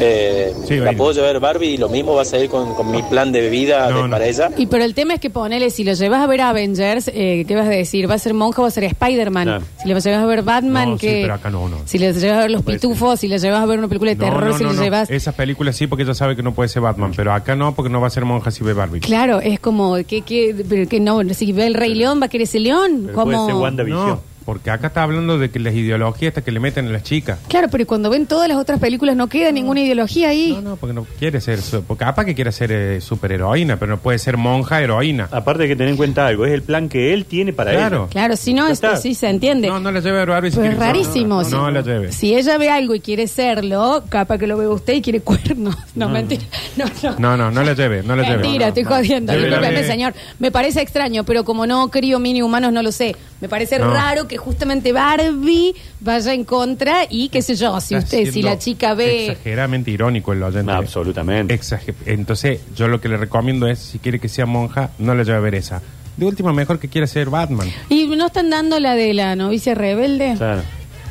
Eh, 0.00 0.52
Sí, 0.66 0.76
la 0.76 0.92
puedo 0.92 1.12
llevar 1.12 1.40
Barbie 1.40 1.68
y 1.74 1.76
lo 1.78 1.88
mismo 1.88 2.14
va 2.14 2.22
a 2.22 2.24
salir 2.24 2.48
con, 2.50 2.74
con 2.74 2.90
mi 2.90 3.02
plan 3.02 3.32
de 3.32 3.48
vida 3.48 3.88
de- 3.90 4.08
para 4.08 4.26
ella. 4.26 4.50
Y 4.56 4.66
pero 4.66 4.84
el 4.84 4.94
tema 4.94 5.14
es 5.14 5.20
que 5.20 5.30
ponele, 5.30 5.70
si 5.70 5.82
lo 5.84 5.92
llevas 5.94 6.20
a 6.22 6.26
ver 6.26 6.40
Avengers, 6.42 7.08
eh, 7.14 7.44
¿qué 7.48 7.54
vas 7.56 7.66
a 7.66 7.70
decir? 7.70 8.08
¿Va 8.10 8.14
a 8.14 8.18
ser 8.18 8.34
monja 8.34 8.60
o 8.60 8.62
va 8.62 8.68
a 8.68 8.70
ser 8.70 8.84
Spider-Man? 8.84 9.44
Claro. 9.44 9.64
Si 9.82 9.88
lo 9.88 9.98
llevas 9.98 10.22
a 10.22 10.26
ver 10.26 10.42
Batman, 10.42 10.90
No, 10.90 10.98
sí, 10.98 11.06
que 11.06 11.20
pero 11.22 11.34
acá 11.34 11.50
no, 11.50 11.68
no. 11.68 11.78
si 11.86 11.98
lo 11.98 12.10
llevas 12.10 12.38
a 12.38 12.40
ver 12.42 12.50
Los 12.50 12.62
Pitufos, 12.62 13.20
si 13.20 13.28
lo 13.28 13.36
llevas 13.36 13.60
a 13.62 13.66
ver 13.66 13.78
una 13.78 13.88
película 13.88 14.10
de 14.10 14.16
No, 14.16 14.24
terror, 14.24 14.44
no, 14.50 14.58
si 14.58 14.64
no, 14.64 14.70
lo 14.70 14.76
no. 14.76 14.82
llevas... 14.82 15.10
Esas 15.10 15.34
películas 15.34 15.76
sí, 15.76 15.86
porque 15.86 16.02
ella 16.02 16.14
sabe 16.14 16.36
que 16.36 16.42
no 16.42 16.52
puede 16.54 16.68
ser 16.68 16.82
Batman, 16.82 17.12
pero 17.16 17.32
acá 17.32 17.56
no, 17.56 17.74
porque 17.74 17.90
no 17.90 18.00
va 18.00 18.08
a 18.08 18.10
ser 18.10 18.24
monja 18.24 18.50
si 18.50 18.62
ve 18.64 18.74
Barbie. 18.74 19.00
Claro, 19.00 19.40
es 19.40 19.58
como 19.60 19.96
que, 20.06 20.22
que, 20.22 20.54
pero 20.68 20.88
que 20.88 21.00
no, 21.00 21.22
si 21.34 21.52
ve 21.52 21.66
el 21.66 21.74
Rey 21.74 21.94
León, 21.94 22.20
va 22.20 22.26
a 22.26 22.28
querer 22.28 22.44
ese 22.44 22.60
león. 22.60 23.10
como... 23.14 23.32
No, 23.32 24.22
porque 24.48 24.70
acá 24.70 24.86
está 24.86 25.02
hablando 25.02 25.36
de 25.36 25.50
que 25.50 25.58
las 25.58 25.74
ideologías 25.74 26.28
estas 26.30 26.42
que 26.42 26.50
le 26.52 26.58
meten 26.58 26.86
a 26.86 26.90
las 26.90 27.02
chicas. 27.02 27.38
Claro, 27.48 27.68
pero 27.70 27.86
cuando 27.86 28.08
ven 28.08 28.24
todas 28.24 28.48
las 28.48 28.56
otras 28.56 28.80
películas 28.80 29.14
no 29.14 29.26
queda 29.26 29.52
ninguna 29.52 29.82
ideología 29.82 30.30
ahí. 30.30 30.52
No, 30.54 30.70
no, 30.70 30.76
porque 30.76 30.94
no 30.94 31.04
quiere 31.18 31.38
ser, 31.42 31.60
su- 31.60 31.82
porque 31.84 32.06
capaz 32.06 32.24
que 32.24 32.34
quiere 32.34 32.50
ser 32.50 32.72
eh, 32.72 33.00
superheroína, 33.02 33.76
pero 33.78 33.90
no 33.90 33.98
puede 33.98 34.18
ser 34.18 34.38
monja 34.38 34.80
heroína. 34.80 35.28
Aparte 35.30 35.64
hay 35.64 35.68
que 35.68 35.76
tener 35.76 35.90
en 35.90 35.98
cuenta 35.98 36.26
algo, 36.26 36.46
es 36.46 36.52
el 36.54 36.62
plan 36.62 36.88
que 36.88 37.12
él 37.12 37.26
tiene 37.26 37.52
para 37.52 37.72
Claro. 37.72 38.04
él. 38.04 38.08
Claro, 38.10 38.36
si 38.36 38.54
no, 38.54 38.68
esto 38.68 38.96
sí 38.96 39.14
se 39.14 39.28
entiende. 39.28 39.68
No, 39.68 39.80
no 39.80 39.92
la 39.92 40.00
lleve 40.00 40.22
a 40.22 40.24
Barbie. 40.24 40.50
si 40.50 40.56
Pero 40.56 40.70
quiere 40.70 40.82
es 40.82 40.92
rarísimo. 40.94 41.42
No, 41.42 41.50
no 41.50 41.70
la 41.70 41.82
lleve. 41.82 42.10
Si 42.12 42.34
ella 42.34 42.56
ve 42.56 42.70
algo 42.70 42.94
y 42.94 43.00
quiere 43.00 43.26
serlo, 43.26 44.02
capaz 44.08 44.38
que 44.38 44.46
lo 44.46 44.56
ve 44.56 44.66
usted 44.66 44.94
y 44.94 45.02
quiere 45.02 45.20
cuernos. 45.20 45.76
No, 45.94 46.08
mentira. 46.08 46.42
No, 46.78 46.84
no. 47.02 47.18
No, 47.18 47.36
no, 47.36 47.50
no 47.50 47.62
la 47.62 47.74
lleve, 47.74 48.02
no 48.02 48.16
la 48.16 48.22
lleve. 48.22 48.36
Mentira, 48.42 48.68
estoy 48.68 48.84
jodiendo. 48.84 49.32
Llévela 49.34 49.56
Discúlpeme, 49.58 49.82
de- 49.82 49.86
señor. 49.92 50.14
Me 50.38 50.50
parece 50.50 50.80
extraño, 50.80 51.24
pero 51.24 51.44
como 51.44 51.66
no 51.66 51.88
crío 51.90 52.18
mini 52.18 52.40
humanos, 52.40 52.72
no 52.72 52.82
lo 52.82 52.92
sé. 52.92 53.14
Me 53.40 53.48
parece 53.48 53.78
No. 53.80 53.92
raro 53.92 54.26
que 54.28 54.37
justamente 54.38 54.92
Barbie 54.92 55.74
vaya 56.00 56.32
en 56.32 56.44
contra 56.44 57.02
y 57.10 57.28
qué 57.28 57.42
sé 57.42 57.54
yo, 57.54 57.80
si 57.80 57.94
Está 57.94 58.06
usted, 58.06 58.24
si 58.26 58.32
siendo 58.32 58.50
la 58.50 58.58
chica 58.58 58.94
ve... 58.94 59.26
Exageradamente 59.32 59.90
irónico 59.90 60.32
el 60.32 60.42
oyente. 60.42 60.72
Absolutamente. 60.72 61.60
Entonces, 62.06 62.60
yo 62.74 62.88
lo 62.88 63.00
que 63.00 63.08
le 63.08 63.16
recomiendo 63.18 63.66
es, 63.66 63.78
si 63.78 63.98
quiere 63.98 64.18
que 64.18 64.28
sea 64.28 64.46
monja, 64.46 64.90
no 64.98 65.14
la 65.14 65.22
lleve 65.24 65.36
a 65.36 65.40
ver 65.40 65.54
esa. 65.54 65.82
De 66.16 66.26
última, 66.26 66.52
mejor 66.52 66.78
que 66.78 66.88
quiera 66.88 67.06
ser 67.06 67.30
Batman. 67.30 67.68
¿Y 67.88 68.06
no 68.06 68.26
están 68.26 68.50
dando 68.50 68.80
la 68.80 68.94
de 68.94 69.14
la 69.14 69.36
novicia 69.36 69.74
rebelde? 69.74 70.34
Claro. 70.36 70.62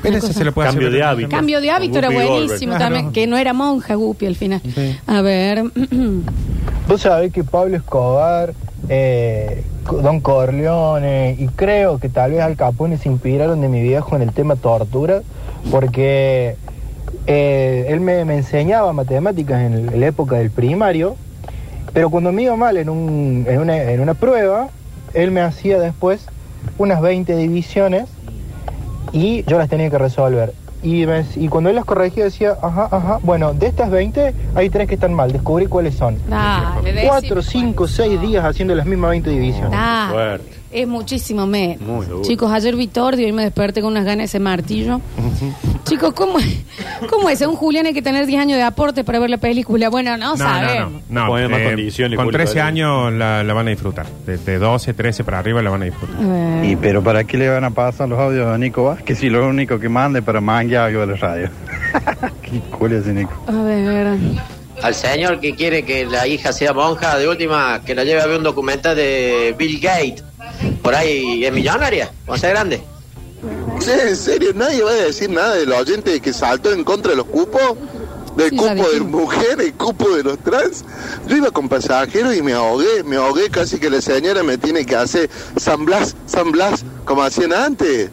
Pero 0.02 0.18
esa 0.18 0.32
se 0.32 0.44
le 0.46 0.52
puede 0.52 0.68
Cambio 0.70 0.88
hacer 0.90 1.00
de 1.00 1.04
hábito. 1.04 1.30
Cambio 1.30 1.60
de 1.62 1.72
hábito 1.72 1.98
era 1.98 2.10
Goldberg. 2.10 2.30
buenísimo 2.30 2.76
Claro. 2.76 2.86
también, 2.94 3.12
que 3.14 3.26
no 3.26 3.38
era 3.38 3.54
monja 3.54 3.96
Guppy 3.96 4.26
al 4.28 4.36
final. 4.36 4.62
A 5.08 5.22
ver, 5.22 5.64
Vos 6.88 7.02
sabés 7.02 7.34
que 7.34 7.44
Pablo 7.44 7.78
Escobar, 7.78 8.54
eh, 8.90 9.64
Don 9.92 10.20
Corleone 10.22 11.36
y 11.40 11.48
creo 11.48 11.98
que 12.00 12.10
tal 12.10 12.32
vez 12.32 12.42
Al 12.42 12.56
Capone 12.56 12.98
se 12.98 13.10
inspiraron 13.10 13.62
de 13.62 13.68
mi 13.70 13.82
viejo 13.82 14.16
en 14.16 14.22
el 14.22 14.32
tema 14.34 14.56
tortura, 14.56 15.22
porque 15.72 16.56
eh, 17.26 17.86
él 17.90 18.00
me, 18.02 18.20
enseñaba 18.22 18.92
matemáticas 18.94 19.62
en, 19.62 19.74
el- 19.74 20.00
la 20.00 20.08
época 20.08 20.36
del 20.38 20.52
primario, 20.52 21.16
pero 21.94 22.10
cuando 22.10 22.32
me 22.32 22.44
iba 22.44 22.56
mal 22.56 22.78
en, 22.78 22.90
un- 22.90 23.46
en 23.48 24.00
una 24.02 24.14
prueba, 24.14 24.70
él 25.14 25.32
me 25.32 25.42
hacía 25.42 25.80
después 25.80 26.26
unas 26.78 27.02
20 27.02 27.36
divisiones 27.36 28.06
y 29.14 29.44
yo 29.44 29.58
las 29.58 29.70
tenía 29.70 29.90
que 29.90 29.98
resolver. 29.98 30.54
Y, 30.84 31.06
me- 31.08 31.26
y 31.36 31.48
cuando 31.48 31.70
él 31.70 31.76
las 31.76 31.86
corregía 31.86 32.26
decía, 32.26 32.56
ajá, 32.62 32.88
ajá, 32.92 33.20
bueno, 33.24 33.54
de 33.54 33.68
estas 33.68 33.90
20 33.90 34.34
hay 34.56 34.70
tres 34.70 34.88
que 34.88 34.94
están 34.96 35.14
mal, 35.14 35.32
descubrí 35.32 35.66
cuáles 35.66 35.96
son. 35.96 36.18
Dale, 36.30 36.82
decime 36.94 37.08
Cuatro, 37.08 37.42
cinco, 37.42 37.88
seis 37.88 38.22
días 38.22 38.46
haciendo 38.46 38.76
las 38.76 38.86
mismas 38.86 39.10
20 39.12 39.30
divisiones. 39.30 39.72
Dale. 39.72 40.40
Es 40.72 40.88
muchísimo 40.88 41.48
menos. 41.48 41.80
Muy 41.82 42.06
duro. 42.06 42.22
Chicos, 42.24 42.52
ayer 42.52 42.76
vi 42.76 42.88
Tordi 42.88 43.22
y 43.22 43.26
hoy 43.26 43.32
me 43.32 43.44
desperté 43.44 43.82
con 43.82 43.92
unas 43.92 44.04
ganas 44.04 44.18
de 44.20 44.24
ese 44.26 44.40
martillo. 44.40 45.00
Chicos, 45.86 46.14
¿cómo, 46.14 46.38
¿cómo 47.10 47.30
es? 47.30 47.40
Un 47.42 47.56
Julián 47.56 47.86
hay 47.86 47.94
que 47.94 48.02
tener 48.02 48.26
10 48.26 48.42
años 48.42 48.58
de 48.58 48.64
aporte 48.64 49.06
para 49.06 49.20
ver 49.20 49.30
la 49.30 49.38
película. 49.38 49.90
Bueno, 49.90 50.18
no, 50.18 50.32
No, 50.32 50.38
sabemos. 50.38 51.02
no, 51.10 51.22
no. 51.22 51.28
Pone 51.28 51.48
más 51.48 51.60
eh, 51.62 51.66
condiciones, 51.66 52.18
con 52.18 52.26
Julio, 52.26 52.38
13 52.40 52.54
¿vale? 52.60 52.62
años 52.68 53.14
la, 53.14 53.44
la 53.44 53.54
van 53.54 53.68
a 53.68 53.70
disfrutar. 53.70 54.06
De, 54.26 54.38
de 54.38 54.58
12, 54.60 54.94
13 54.94 55.24
para 55.24 55.40
arriba 55.40 55.62
la 55.62 55.70
van 55.70 55.84
a 55.84 55.86
disfrutar. 55.86 56.66
Y 56.66 56.76
pero 56.76 57.02
¿para 57.02 57.24
qué 57.24 57.38
le 57.38 57.48
van 57.50 57.64
a 57.64 57.70
pasar 57.72 58.10
los 58.10 58.20
audios 58.20 58.48
a 58.48 58.58
Nico 58.58 58.84
Vázquez 58.84 59.20
si 59.20 59.30
lo 59.30 59.48
único 59.48 59.80
que 59.80 59.88
mande 59.88 60.22
para 60.22 60.42
manguear 60.42 60.88
algo 60.88 61.00
de 61.02 61.08
la 61.08 61.16
radio? 61.16 61.50
qué 62.42 62.60
culo 62.72 62.98
ese 62.98 63.14
Nico. 63.14 63.32
A 63.48 63.52
ver. 63.64 64.18
Al 64.84 64.94
señor 64.94 65.40
que 65.40 65.56
quiere 65.56 65.84
que 65.84 66.06
la 66.06 66.28
hija 66.28 66.52
sea 66.54 66.72
monja, 66.74 67.18
de 67.18 67.28
última, 67.28 67.82
que 67.84 67.96
la 67.96 68.04
lleve 68.04 68.22
a 68.22 68.28
ver 68.28 68.38
un 68.38 68.44
documental 68.44 68.96
de 68.96 69.56
Bill 69.58 69.80
Gates. 69.80 70.24
Por 70.82 70.96
ahí 70.96 71.44
es 71.46 71.52
millonaria, 71.54 72.12
o 72.26 72.38
sea 72.38 72.50
grande. 72.50 72.82
Sí, 73.80 73.92
en 73.92 74.16
serio, 74.16 74.52
nadie 74.56 74.82
va 74.84 74.92
a 74.92 74.96
decir 74.96 75.30
nada 75.30 75.56
del 75.56 75.72
oyente 75.72 76.20
que 76.20 76.34
saltó 76.34 76.72
en 76.72 76.84
contra 76.84 77.12
de 77.12 77.18
los 77.18 77.28
cupos, 77.28 77.76
del 78.36 78.50
Sí, 78.50 78.56
cupo 78.56 78.74
de 78.74 78.82
dijimos. 78.84 79.10
mujer, 79.22 79.62
el 79.62 79.74
cupo 79.74 80.10
de 80.16 80.24
los 80.24 80.40
trans. 80.40 80.84
Yo 81.28 81.38
iba 81.38 81.52
con 81.52 81.70
pasajeros 81.70 82.36
y 82.36 82.42
me 82.42 82.54
ahogué, 82.54 83.04
me 83.04 83.16
ahogué 83.18 83.50
casi 83.50 83.78
que 83.80 83.90
la 83.90 84.02
señora 84.02 84.42
me 84.44 84.58
tiene 84.58 84.86
que 84.86 84.96
hacer 84.96 85.30
San 85.58 85.86
Blas, 85.86 86.16
San 86.26 86.52
Blas, 86.52 86.84
como 87.06 87.22
hacían 87.24 87.54
antes. 87.54 88.10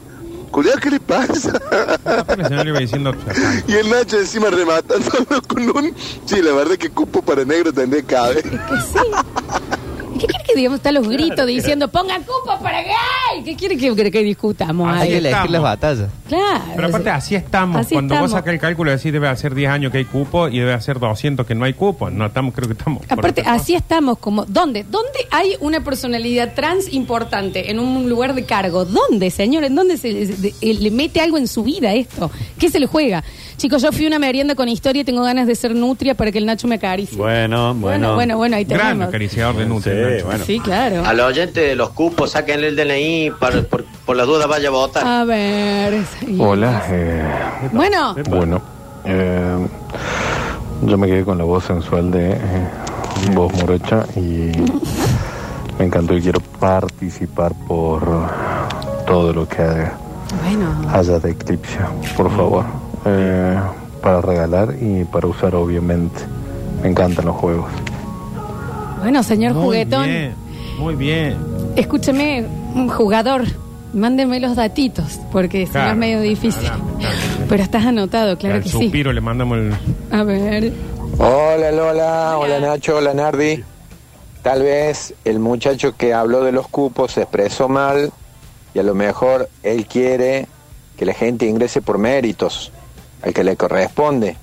Julián, 0.50 0.78
¿qué 0.80 0.90
le 0.90 1.00
pasa? 1.00 1.52
La 2.36 2.48
señora 2.48 2.68
iba 2.68 2.78
diciendo, 2.78 3.12
y 3.66 3.72
el 3.74 3.90
Nacho 3.90 4.20
encima 4.20 4.50
rematándolo 4.50 5.42
con 5.48 5.76
un... 5.76 5.94
Sí, 6.26 6.40
la 6.42 6.52
verdad 6.52 6.76
que 6.76 6.90
cupo 6.90 7.22
para 7.22 7.44
negro 7.44 7.72
tendría 7.72 8.02
que 8.02 8.16
haber. 8.16 8.44
¿Qué 10.18 10.26
quiere 10.26 10.44
que 10.44 10.54
digamos? 10.54 10.78
Están 10.78 10.94
los 10.94 11.08
gritos 11.08 11.46
diciendo, 11.46 11.88
pongan 11.88 12.22
cupo 12.22 12.58
para 12.62 12.82
gay. 12.82 13.42
¿Qué 13.44 13.56
quiere 13.56 13.76
que, 13.76 13.94
que, 13.94 14.10
que 14.10 14.22
discutamos 14.22 14.88
ahí? 14.92 15.02
Hay 15.02 15.08
que 15.08 15.18
elegir 15.18 15.50
las 15.50 15.62
batallas. 15.62 16.08
Claro. 16.28 16.62
Pero 16.74 16.88
aparte, 16.88 17.10
así 17.10 17.34
estamos. 17.34 17.76
Así 17.80 17.94
Cuando 17.94 18.14
estamos. 18.14 18.30
vos 18.32 18.38
sacas 18.38 18.54
el 18.54 18.60
cálculo, 18.60 18.90
decís 18.90 19.12
debe 19.12 19.28
hacer 19.28 19.54
10 19.54 19.70
años 19.70 19.92
que 19.92 19.98
hay 19.98 20.04
cupo 20.06 20.48
y 20.48 20.58
debe 20.58 20.72
hacer 20.72 20.98
200 20.98 21.46
que 21.46 21.54
no 21.54 21.64
hay 21.64 21.74
cupo. 21.74 22.08
No, 22.10 22.26
estamos, 22.26 22.54
creo 22.54 22.66
que 22.68 22.72
estamos. 22.74 23.02
Aparte, 23.08 23.42
así 23.46 23.74
estamos 23.74 24.18
como... 24.18 24.44
¿Dónde? 24.46 24.84
¿Dónde 24.90 25.18
hay 25.30 25.56
una 25.60 25.84
personalidad 25.84 26.54
trans 26.54 26.92
importante 26.92 27.70
en 27.70 27.78
un 27.78 28.08
lugar 28.08 28.34
de 28.34 28.44
cargo? 28.44 28.84
¿Dónde, 28.84 29.30
señor? 29.30 29.64
¿En 29.64 29.74
dónde 29.74 29.96
se, 29.98 30.26
se- 30.34 30.54
eh, 30.60 30.74
le 30.74 30.90
mete 30.90 31.20
algo 31.20 31.36
en 31.38 31.46
su 31.48 31.62
vida 31.62 31.92
esto? 31.94 32.30
¿Qué 32.58 32.70
se 32.70 32.80
le 32.80 32.86
juega? 32.86 33.22
Chicos, 33.56 33.82
yo 33.82 33.92
fui 33.92 34.04
a 34.06 34.08
una 34.08 34.18
merienda 34.18 34.54
con 34.56 34.68
historia 34.68 35.02
y 35.02 35.04
tengo 35.04 35.22
ganas 35.22 35.46
de 35.46 35.54
ser 35.54 35.74
nutria 35.76 36.14
para 36.14 36.32
que 36.32 36.38
el 36.38 36.46
Nacho 36.46 36.66
me 36.66 36.74
acaricie. 36.76 37.16
Bueno, 37.16 37.72
bueno. 37.74 37.78
Bueno, 37.78 38.14
bueno, 38.14 38.36
bueno, 38.38 38.56
ahí 38.56 38.64
Gran 38.64 39.00
acariciador 39.02 39.56
de 39.56 39.66
Nutria. 39.66 40.18
Sí, 40.18 40.24
bueno. 40.24 40.44
Sí, 40.44 40.58
claro. 40.60 41.04
Al 41.04 41.20
oyente 41.20 41.60
de 41.60 41.76
los 41.76 41.90
cupos, 41.90 42.32
sáquenle 42.32 42.68
el 42.68 42.76
DNI, 42.76 43.30
para, 43.38 43.62
por, 43.62 43.84
por 44.04 44.16
la 44.16 44.24
duda 44.24 44.46
vaya 44.46 44.68
a 44.68 44.72
votar. 44.72 45.06
A 45.06 45.24
ver. 45.24 45.94
Hola, 46.38 46.82
eh, 46.90 47.22
Bueno, 47.72 48.14
bueno, 48.28 48.60
eh, 49.04 49.66
yo 50.82 50.96
me 50.98 51.06
quedé 51.06 51.24
con 51.24 51.38
la 51.38 51.44
voz 51.44 51.64
sensual 51.64 52.10
de 52.10 52.32
eh, 52.32 52.38
voz 53.34 53.52
morocha 53.54 54.04
y 54.16 54.50
me 55.78 55.84
encantó 55.86 56.14
y 56.16 56.22
quiero 56.22 56.40
participar 56.58 57.52
por 57.66 58.02
todo 59.06 59.32
lo 59.32 59.48
que 59.48 59.62
haga, 59.62 59.92
bueno. 60.44 60.66
haya 60.92 61.18
de 61.18 61.30
eclipse, 61.32 61.78
por 62.16 62.30
favor, 62.34 62.64
eh, 63.04 63.58
para 64.02 64.20
regalar 64.20 64.74
y 64.80 65.04
para 65.04 65.26
usar 65.26 65.54
obviamente. 65.54 66.20
Me 66.82 66.90
encantan 66.90 67.24
los 67.26 67.36
juegos. 67.36 67.70
Bueno, 69.00 69.22
señor 69.22 69.54
Muy 69.54 69.62
juguetón. 69.64 70.04
bien, 70.04 70.34
muy 70.78 70.94
bien. 70.94 71.36
Escúcheme, 71.76 72.44
un 72.74 72.88
jugador. 72.88 73.42
Mándeme 73.94 74.40
los 74.40 74.56
datitos, 74.56 75.20
porque 75.32 75.60
si 75.66 75.66
no 75.66 75.72
Claro, 75.72 75.90
es 75.92 75.96
medio 75.96 76.20
difícil. 76.20 76.60
claro, 76.62 76.82
claro. 76.98 77.16
Pero 77.48 77.62
estás 77.62 77.86
anotado, 77.86 78.36
claro 78.38 78.56
Al 78.56 78.62
que 78.62 78.68
sí. 78.68 78.78
suspiro 78.78 79.12
le 79.12 79.20
mandamos 79.20 79.58
el. 79.58 79.72
A 80.10 80.22
ver. 80.24 80.72
Hola 81.18 81.70
Lola, 81.70 82.38
hola 82.38 82.58
Nacho, 82.60 82.96
hola 82.96 83.14
Nardi. 83.14 83.62
Tal 84.42 84.62
vez 84.62 85.14
el 85.24 85.38
muchacho 85.38 85.96
que 85.96 86.12
habló 86.12 86.42
de 86.42 86.52
los 86.52 86.68
cupos 86.68 87.12
se 87.12 87.22
expresó 87.22 87.68
mal 87.68 88.12
y 88.74 88.78
a 88.78 88.82
lo 88.82 88.94
mejor 88.94 89.48
él 89.62 89.86
quiere 89.86 90.46
que 90.98 91.06
la 91.06 91.14
gente 91.14 91.46
ingrese 91.46 91.80
por 91.80 91.98
méritos, 91.98 92.70
al 93.22 93.32
que 93.32 93.42
le 93.44 93.56
corresponde, 93.56 94.36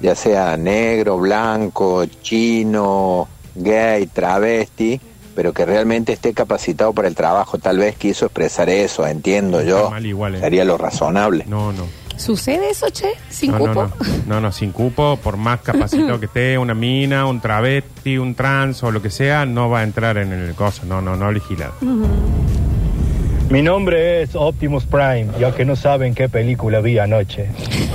ya 0.00 0.14
sea 0.14 0.56
negro, 0.56 1.18
blanco, 1.18 2.04
chino, 2.22 3.28
gay, 3.54 4.06
travesti, 4.06 4.98
pero 5.34 5.52
que 5.52 5.66
realmente 5.66 6.12
esté 6.12 6.32
capacitado 6.32 6.92
para 6.92 7.08
el 7.08 7.14
trabajo. 7.14 7.58
Tal 7.58 7.78
vez 7.78 7.96
quiso 7.96 8.26
expresar 8.26 8.68
eso, 8.68 9.06
entiendo 9.06 9.62
yo. 9.62 9.90
mal 9.90 10.04
igual, 10.04 10.36
eh. 10.36 10.40
Sería 10.40 10.64
lo 10.64 10.78
razonable. 10.78 11.44
No, 11.48 11.72
no. 11.72 11.86
¿Sucede 12.16 12.70
eso, 12.70 12.86
che? 12.90 13.12
¿Sin 13.28 13.50
no, 13.50 13.58
cupo? 13.58 13.74
No, 13.74 13.88
no. 13.88 14.24
no, 14.26 14.40
no, 14.40 14.52
sin 14.52 14.70
cupo, 14.70 15.18
por 15.22 15.36
más 15.36 15.60
capacitado 15.60 16.20
que 16.20 16.26
esté, 16.26 16.56
una 16.56 16.74
mina, 16.74 17.26
un 17.26 17.40
travesti, 17.40 18.18
un 18.18 18.34
trans 18.34 18.82
o 18.84 18.92
lo 18.92 19.02
que 19.02 19.10
sea, 19.10 19.46
no 19.46 19.68
va 19.68 19.80
a 19.80 19.82
entrar 19.82 20.18
en 20.18 20.32
el 20.32 20.54
coso. 20.54 20.82
No, 20.86 21.00
no, 21.00 21.16
no 21.16 21.32
legislado. 21.32 21.74
Mi 23.54 23.62
nombre 23.62 24.22
es 24.22 24.34
Optimus 24.34 24.82
Prime, 24.84 25.28
ya 25.38 25.54
que 25.54 25.64
no 25.64 25.76
saben 25.76 26.12
qué 26.12 26.28
película 26.28 26.80
vi 26.80 26.98
anoche. 26.98 27.48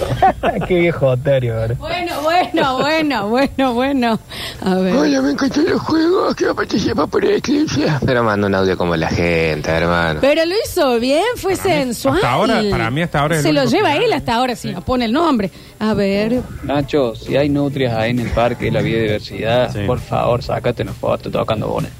qué 0.69 0.79
viejo 0.79 1.07
otario, 1.07 1.53
¿verdad? 1.53 1.75
Bueno, 1.77 2.21
bueno, 2.21 2.77
bueno, 2.77 3.27
bueno, 3.27 3.73
bueno. 3.73 4.19
A 4.63 4.75
ver. 4.75 4.95
Hola, 4.95 5.21
me 5.21 5.31
encantan 5.31 5.65
los 5.65 5.81
juegos. 5.81 6.33
Quiero 6.35 6.55
participar 6.55 7.09
por 7.09 7.25
Eclipse. 7.25 7.87
Pero 8.05 8.23
manda 8.23 8.47
un 8.47 8.55
audio 8.55 8.77
como 8.77 8.95
la 8.95 9.09
gente, 9.09 9.69
hermano. 9.69 10.21
Pero 10.21 10.45
lo 10.45 10.55
hizo 10.65 10.97
bien, 10.97 11.25
fue 11.35 11.57
sensual. 11.57 12.15
hasta 12.15 12.31
ahora- 12.31 12.61
para 12.71 12.89
mí 12.89 13.01
hasta 13.01 13.19
ahora 13.19 13.35
es 13.35 13.41
Se 13.41 13.49
el 13.49 13.55
lo 13.55 13.63
único 13.63 13.75
lleva 13.75 13.97
él 13.97 14.13
hasta 14.13 14.35
ahora, 14.35 14.55
si 14.55 14.71
no 14.71 14.79
pone 14.79 15.03
el 15.03 15.11
nombre. 15.11 15.51
A 15.77 15.93
ver. 15.93 16.41
Nacho, 16.63 17.15
si 17.15 17.35
hay 17.35 17.49
nutrias 17.49 17.93
ahí 17.97 18.11
en 18.11 18.19
el 18.19 18.29
parque 18.29 18.63
de 18.63 18.71
la 18.71 18.81
biodiversidad, 18.81 19.75
por 19.85 19.99
favor, 19.99 20.41
sácate 20.41 20.83
una 20.83 20.93
foto 20.93 21.29
tocando 21.29 21.67
bones. 21.67 21.91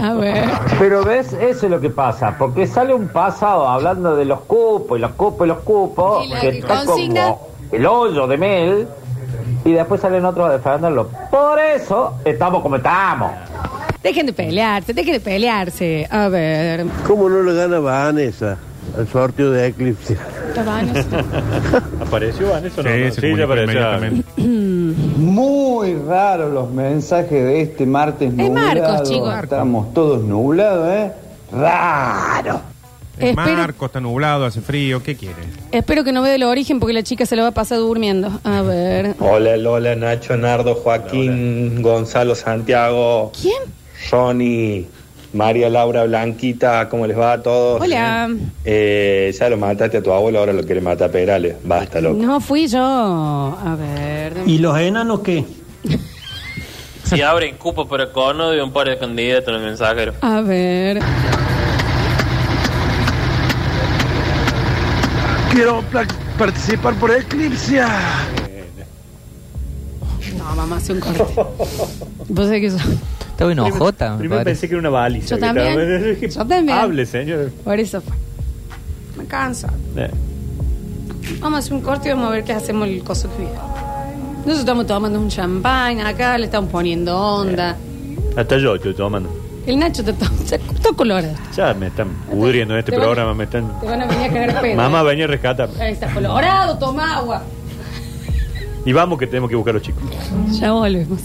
A 0.00 0.14
ver. 0.14 0.44
Pero 0.78 1.04
ves, 1.04 1.32
eso 1.32 1.66
es 1.66 1.70
lo 1.70 1.80
que 1.80 1.90
pasa, 1.90 2.36
porque 2.38 2.66
sale 2.66 2.92
un 2.94 3.08
pasado 3.08 3.68
hablando 3.68 4.16
de 4.16 4.24
los 4.24 4.40
cupos 4.40 4.98
y 4.98 5.00
los 5.00 5.12
cupos 5.12 5.46
y 5.46 5.48
los 5.48 5.58
cupos, 5.58 6.26
que 6.40 6.48
está 6.58 6.84
consigna- 6.84 7.24
como 7.34 7.48
el 7.72 7.86
hoyo 7.86 8.26
de 8.26 8.36
Mel, 8.38 8.88
y 9.64 9.72
después 9.72 10.00
salen 10.00 10.24
otros 10.24 10.48
a 10.48 10.52
defenderlo. 10.52 11.08
Por 11.30 11.58
eso 11.58 12.14
estamos 12.24 12.62
como 12.62 12.76
estamos. 12.76 13.32
Dejen 14.02 14.26
de 14.26 14.32
pelearse, 14.32 14.92
dejen 14.94 15.14
de 15.14 15.20
pelearse. 15.20 16.06
A 16.10 16.28
ver. 16.28 16.86
¿Cómo 17.06 17.28
no 17.28 17.42
le 17.42 17.54
gana 17.54 17.80
Vanessa 17.80 18.56
al 18.96 19.08
sorteo 19.08 19.50
de 19.50 19.66
Eclipse? 19.68 20.16
¿Apareció 22.00 22.50
Vanessa 22.50 22.80
o 22.80 22.84
no? 22.84 22.90
Sí, 22.90 22.96
se 23.10 23.10
sí, 23.12 23.20
ya 23.36 23.46
comunicó 23.46 23.52
apareció. 23.52 23.80
inmediatamente. 23.80 24.24
Muy 25.18 25.94
raro 26.06 26.48
los 26.50 26.70
mensajes 26.70 27.30
de 27.30 27.60
este 27.62 27.86
martes 27.86 28.30
Es 28.30 28.34
nublado. 28.36 28.66
Marcos, 28.82 29.08
chicos. 29.08 29.34
Estamos 29.42 29.92
todos 29.94 30.22
nublados, 30.24 30.88
¿eh? 30.90 31.12
Raro. 31.52 32.60
Es 33.18 33.30
Espero- 33.30 33.56
Marco, 33.56 33.86
está 33.86 33.98
nublado, 34.00 34.44
hace 34.44 34.60
frío, 34.60 35.02
¿qué 35.02 35.16
quiere? 35.16 35.36
Espero 35.72 36.04
que 36.04 36.12
no 36.12 36.20
vea 36.20 36.34
el 36.34 36.42
origen 36.42 36.78
porque 36.80 36.92
la 36.92 37.02
chica 37.02 37.24
se 37.24 37.34
lo 37.34 37.42
va 37.42 37.48
a 37.48 37.52
pasar 37.52 37.78
durmiendo. 37.78 38.30
A 38.44 38.60
ver. 38.60 39.14
Hola 39.20 39.56
Lola, 39.56 39.96
Nacho, 39.96 40.36
Nardo, 40.36 40.74
Joaquín, 40.74 41.80
Gonzalo, 41.80 42.34
Santiago. 42.34 43.32
¿Quién? 43.40 43.56
Ronnie, 44.10 44.86
María 45.36 45.68
Laura, 45.68 46.04
Blanquita, 46.04 46.88
¿cómo 46.88 47.06
les 47.06 47.16
va 47.16 47.34
a 47.34 47.42
todos? 47.42 47.82
Hola. 47.82 48.30
Eh, 48.64 49.34
ya 49.38 49.50
lo 49.50 49.58
mataste 49.58 49.98
a 49.98 50.02
tu 50.02 50.10
abuelo, 50.10 50.38
ahora 50.38 50.54
lo 50.54 50.64
quiere 50.64 50.80
matar 50.80 51.10
a 51.10 51.12
Perales. 51.12 51.56
Basta, 51.62 52.00
loco. 52.00 52.16
No 52.16 52.40
fui 52.40 52.66
yo. 52.66 52.80
A 52.80 53.76
ver. 53.78 54.32
¿Y 54.46 54.58
los 54.58 54.76
enanos 54.78 55.20
qué? 55.20 55.44
Si 57.04 57.22
abren 57.22 57.56
cupo 57.56 57.86
para 57.86 58.10
cono 58.10 58.50
de 58.50 58.60
un 58.60 58.72
par 58.72 58.88
de 58.88 58.98
candidatos 58.98 59.50
en 59.50 59.60
el 59.60 59.66
mensajero. 59.68 60.14
A 60.22 60.40
ver. 60.40 60.98
Quiero 65.52 65.84
participar 66.36 66.94
por 66.94 67.12
Eclipse. 67.12 67.80
No, 70.36 70.56
mamá, 70.56 70.78
hace 70.78 70.94
un 70.94 70.98
corte. 70.98 71.22
Vos 72.28 72.46
sabés 72.46 72.60
que 72.60 72.70
yo. 72.70 72.76
Estaba 73.38 73.50
me 73.50 74.18
Primero 74.18 74.40
parece. 74.40 74.44
pensé 74.44 74.68
que 74.68 74.74
era 74.74 74.80
una 74.80 74.90
baliza. 74.90 75.28
Yo 75.28 75.36
que 75.36 75.40
también. 75.40 75.80
estaba- 75.80 76.28
Yo 76.28 76.46
también. 76.46 76.78
Hable, 76.78 77.06
señor. 77.06 77.50
Por 77.64 77.78
eso 77.78 78.00
fue. 78.00 78.14
Me 79.18 79.24
cansa. 79.26 79.72
Eh. 79.96 80.10
Vamos 81.40 81.56
a 81.56 81.58
hacer 81.58 81.72
un 81.74 81.80
corte 81.80 82.08
y 82.08 82.12
vamos 82.12 82.28
a 82.28 82.30
ver 82.30 82.44
qué 82.44 82.52
hacemos 82.52 82.88
el 82.88 83.02
coso 83.02 83.28
que 83.30 83.38
viene. 83.42 83.54
Nosotros 84.38 84.60
estamos 84.60 84.86
tomando 84.86 85.18
un 85.20 85.28
champán 85.28 86.00
acá, 86.00 86.38
le 86.38 86.44
estamos 86.46 86.70
poniendo 86.70 87.18
onda. 87.18 87.76
Hasta 88.36 88.58
yo 88.58 88.74
estoy 88.76 88.94
tomando. 88.94 89.28
El 89.66 89.78
Nacho 89.80 90.02
está 90.02 90.12
todo, 90.12 90.30
está 90.38 90.58
todo 90.58 90.94
colorado. 90.94 91.34
Ya 91.56 91.74
me 91.74 91.88
están 91.88 92.08
pudriendo 92.30 92.74
en 92.74 92.78
este 92.80 92.92
Te 92.92 92.98
van 92.98 93.06
programa, 93.06 93.34
me 93.34 93.44
están... 93.44 93.80
Te 93.80 93.86
van 93.86 94.02
a 94.02 94.06
venir 94.06 94.30
a 94.30 94.32
cagar 94.32 94.60
pedo. 94.60 94.76
Mamá, 94.76 95.02
venía 95.02 95.24
a 95.24 95.28
rescatar. 95.28 95.68
Ahí 95.80 95.92
está 95.92 96.12
colorado, 96.14 96.78
toma 96.78 97.16
agua. 97.16 97.42
Y 98.84 98.92
vamos 98.92 99.18
que 99.18 99.26
tenemos 99.26 99.50
que 99.50 99.56
buscar 99.56 99.72
a 99.72 99.78
los 99.78 99.82
chicos. 99.82 100.02
Ya 100.60 100.70
volvemos. 100.70 101.20